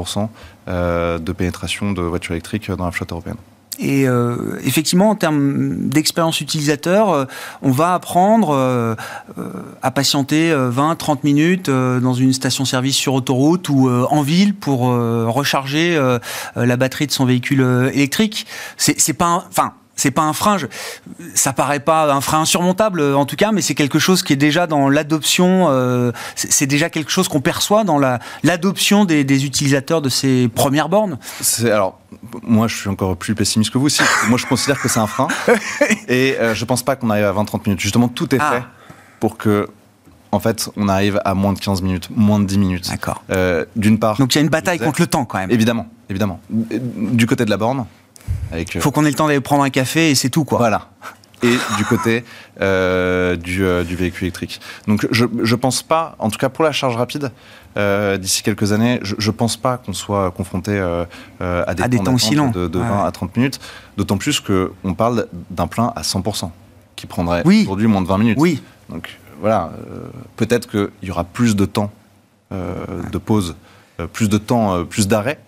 [0.68, 3.36] euh, de pénétration de voitures électriques dans la flotte européenne.
[3.80, 7.24] Et euh, effectivement, en termes d'expérience utilisateur, euh,
[7.60, 8.96] on va apprendre
[9.82, 16.00] à patienter 20-30 minutes dans une station-service sur autoroute ou en ville pour recharger
[16.54, 18.46] la batterie de son véhicule électrique.
[18.76, 20.56] C'est pas, enfin, c'est pas un frein.
[21.34, 24.36] ça paraît pas un frein insurmontable en tout cas, mais c'est quelque chose qui est
[24.36, 25.66] déjà dans l'adoption.
[25.68, 30.88] Euh, c'est déjà quelque chose qu'on perçoit dans la l'adoption des, utilisateurs de ces premières
[30.88, 31.18] bornes.
[31.64, 31.98] alors
[32.42, 33.86] moi, je suis encore plus pessimiste que vous.
[33.86, 34.02] aussi.
[34.28, 35.28] moi, je considère que c'est un frein,
[36.08, 37.80] et euh, je pense pas qu'on arrive à 20-30 minutes.
[37.80, 38.52] Justement, tout est ah.
[38.52, 38.62] fait
[39.20, 39.68] pour que
[40.32, 42.90] en fait, on arrive à moins de 15 minutes, moins de 10 minutes.
[42.90, 43.22] D'accord.
[43.30, 44.18] Euh, d'une part.
[44.18, 45.50] Donc il y a une bataille contre le temps quand même.
[45.50, 46.40] Évidemment, évidemment.
[46.50, 47.86] Du côté de la borne,
[48.52, 50.58] il euh, faut qu'on ait le temps d'aller prendre un café et c'est tout, quoi.
[50.58, 50.88] Voilà.
[51.42, 52.24] Et du côté
[52.62, 54.60] euh, du, euh, du, véhicule électrique.
[54.86, 57.32] Donc je ne pense pas, en tout cas pour la charge rapide,
[58.18, 60.78] d'ici quelques années, je ne pense pas qu'on soit confronté
[61.40, 62.50] à des, temps, aussi longs.
[62.50, 63.60] de, 20 à 30 minutes,
[63.96, 66.50] d'autant plus qu'on parle d'un plein à 100%,
[66.96, 68.38] qui prendrait aujourd'hui moins de 20 minutes.
[68.40, 68.62] Oui.
[68.88, 69.72] Donc voilà,
[70.36, 71.90] peut-être qu'il y aura plus de temps
[72.52, 73.56] de pause,
[74.12, 75.40] plus de temps, plus d'arrêt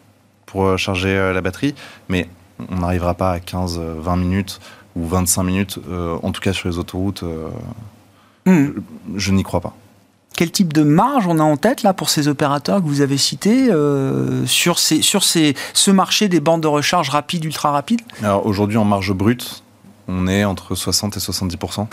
[0.44, 1.74] pour charger la batterie,
[2.08, 2.28] mais
[2.70, 4.60] on n'arrivera pas à 15, 20 minutes
[4.96, 7.22] ou 25 minutes, euh, en tout cas sur les autoroutes.
[7.22, 7.48] Euh,
[8.46, 8.80] hmm.
[9.14, 9.74] Je, n'y crois pas.
[10.34, 13.18] Quel type de marge on a en tête là pour ces opérateurs que vous avez
[13.18, 18.00] cités euh, sur, ces, sur ces, ce marché des bandes de recharge rapides, ultra rapides?
[18.22, 19.62] Alors aujourd'hui en marge brute,
[20.08, 21.86] on est entre 60 et 70%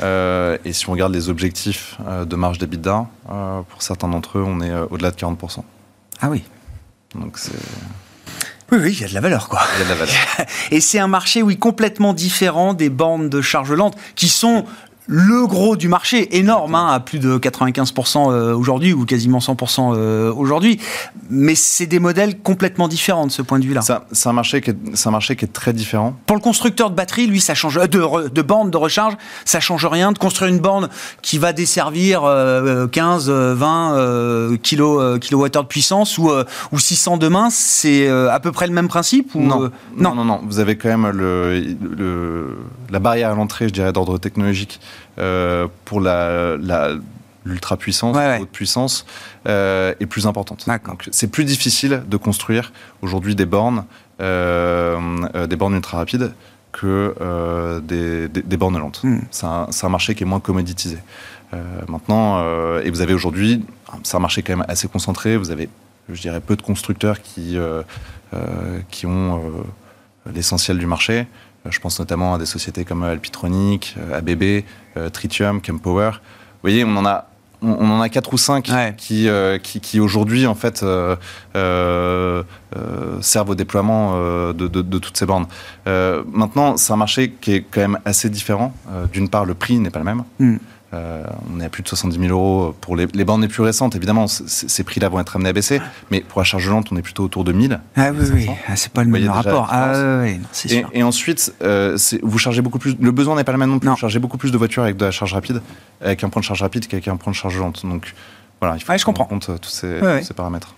[0.64, 3.06] et si on regarde les objectifs de marge d'EBITDA,
[3.68, 5.62] pour certains d'entre eux, on est au-delà de 40%
[6.20, 6.44] Ah oui.
[7.16, 7.50] Donc c'est
[8.70, 9.60] oui, oui, il y a de la valeur, quoi.
[9.74, 10.14] Il y a de la valeur.
[10.70, 14.66] Et c'est un marché, oui, complètement différent des bornes de charge lente, qui sont
[15.10, 19.94] le gros du marché, énorme, hein, à plus de 95% euh, aujourd'hui, ou quasiment 100%
[19.96, 20.78] euh, aujourd'hui.
[21.30, 23.80] Mais c'est des modèles complètement différents de ce point de vue-là.
[23.80, 26.14] C'est un, marché qui est, un marché qui est très différent.
[26.26, 29.14] Pour le constructeur de batterie, lui, ça change, de, de borne de recharge,
[29.46, 30.12] ça change rien.
[30.12, 30.90] De construire une borne
[31.22, 32.22] qui va desservir
[32.92, 38.66] 15, 20 kilo, kilowattheures de puissance ou, euh, ou 600 demain, c'est à peu près
[38.66, 39.70] le même principe ou, non.
[39.96, 40.14] non.
[40.14, 42.58] non, non, Vous avez quand même le,
[42.90, 44.97] la barrière à l'entrée, je dirais, d'ordre technologique euh,
[45.84, 46.56] pour la,
[47.44, 49.06] l'ultra puissance, la haute puissance,
[49.46, 50.66] euh, est plus importante.
[50.86, 52.72] Donc c'est plus difficile de construire
[53.02, 53.84] aujourd'hui des bornes,
[54.20, 56.32] euh, des bornes ultra rapides
[56.70, 59.00] que des, des, bornes lentes.
[59.02, 59.20] Hmm.
[59.30, 60.98] C'est, un, marché qui est moins commoditisé.
[61.88, 62.40] maintenant,
[62.80, 63.64] et vous avez aujourd'hui,
[64.02, 65.36] c'est un marché quand même assez concentré.
[65.36, 65.68] Vous avez,
[66.08, 67.58] je dirais, peu de constructeurs qui
[68.90, 69.64] qui ont
[70.32, 71.26] l'essentiel du marché.
[71.68, 74.64] Euh, je pense notamment à des sociétés comme Alpitronic, euh, ABB,
[74.96, 76.10] euh, Tritium, Chempower.
[76.12, 77.26] Vous voyez, on en a
[77.60, 79.28] on, en a quatre ou cinq qui,
[79.64, 81.16] qui, qui aujourd'hui en fait servent
[83.50, 84.16] au déploiement
[84.52, 85.48] de, de, toutes ces bornes.
[85.84, 88.72] maintenant, c'est un marché qui est quand même assez différent.
[89.12, 90.22] D'une part, le prix n'est pas le même.
[90.38, 90.58] Hmm.
[90.94, 91.22] Euh,
[91.54, 93.94] on est à plus de 70 000 euros pour les, les bandes les plus récentes.
[93.94, 97.02] Évidemment, ces prix-là vont être amenés à baisser, mais pour la charge lente, on est
[97.02, 97.78] plutôt autour de 1000.
[97.96, 99.68] Ah oui, oui, ah, c'est pas le même rapport.
[99.70, 100.90] Ah, oui, et, sûr.
[100.94, 102.96] et, ensuite, euh, vous chargez beaucoup plus.
[102.98, 103.88] Le besoin n'est pas le même non plus.
[103.88, 105.60] Vous chargez beaucoup plus de voitures avec de la charge rapide,
[106.00, 107.84] avec un point de charge rapide qu'avec un point de charge lente.
[107.84, 108.14] Donc
[108.60, 109.26] voilà, il faut je comprends.
[109.26, 110.74] compte euh, tous ces, ces paramètres.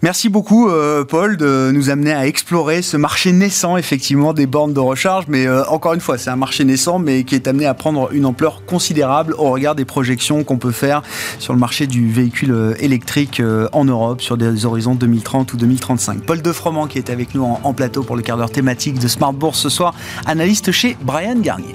[0.00, 4.72] Merci beaucoup, euh, Paul, de nous amener à explorer ce marché naissant, effectivement, des bornes
[4.72, 5.24] de recharge.
[5.26, 8.10] Mais euh, encore une fois, c'est un marché naissant, mais qui est amené à prendre
[8.12, 11.02] une ampleur considérable au regard des projections qu'on peut faire
[11.40, 13.42] sur le marché du véhicule euh, électrique
[13.72, 16.24] en Europe sur des horizons 2030 ou 2035.
[16.24, 19.00] Paul De Froment, qui est avec nous en, en plateau pour le quart d'heure thématique
[19.00, 19.94] de Smart Bourse ce soir,
[20.26, 21.74] analyste chez Brian Garnier.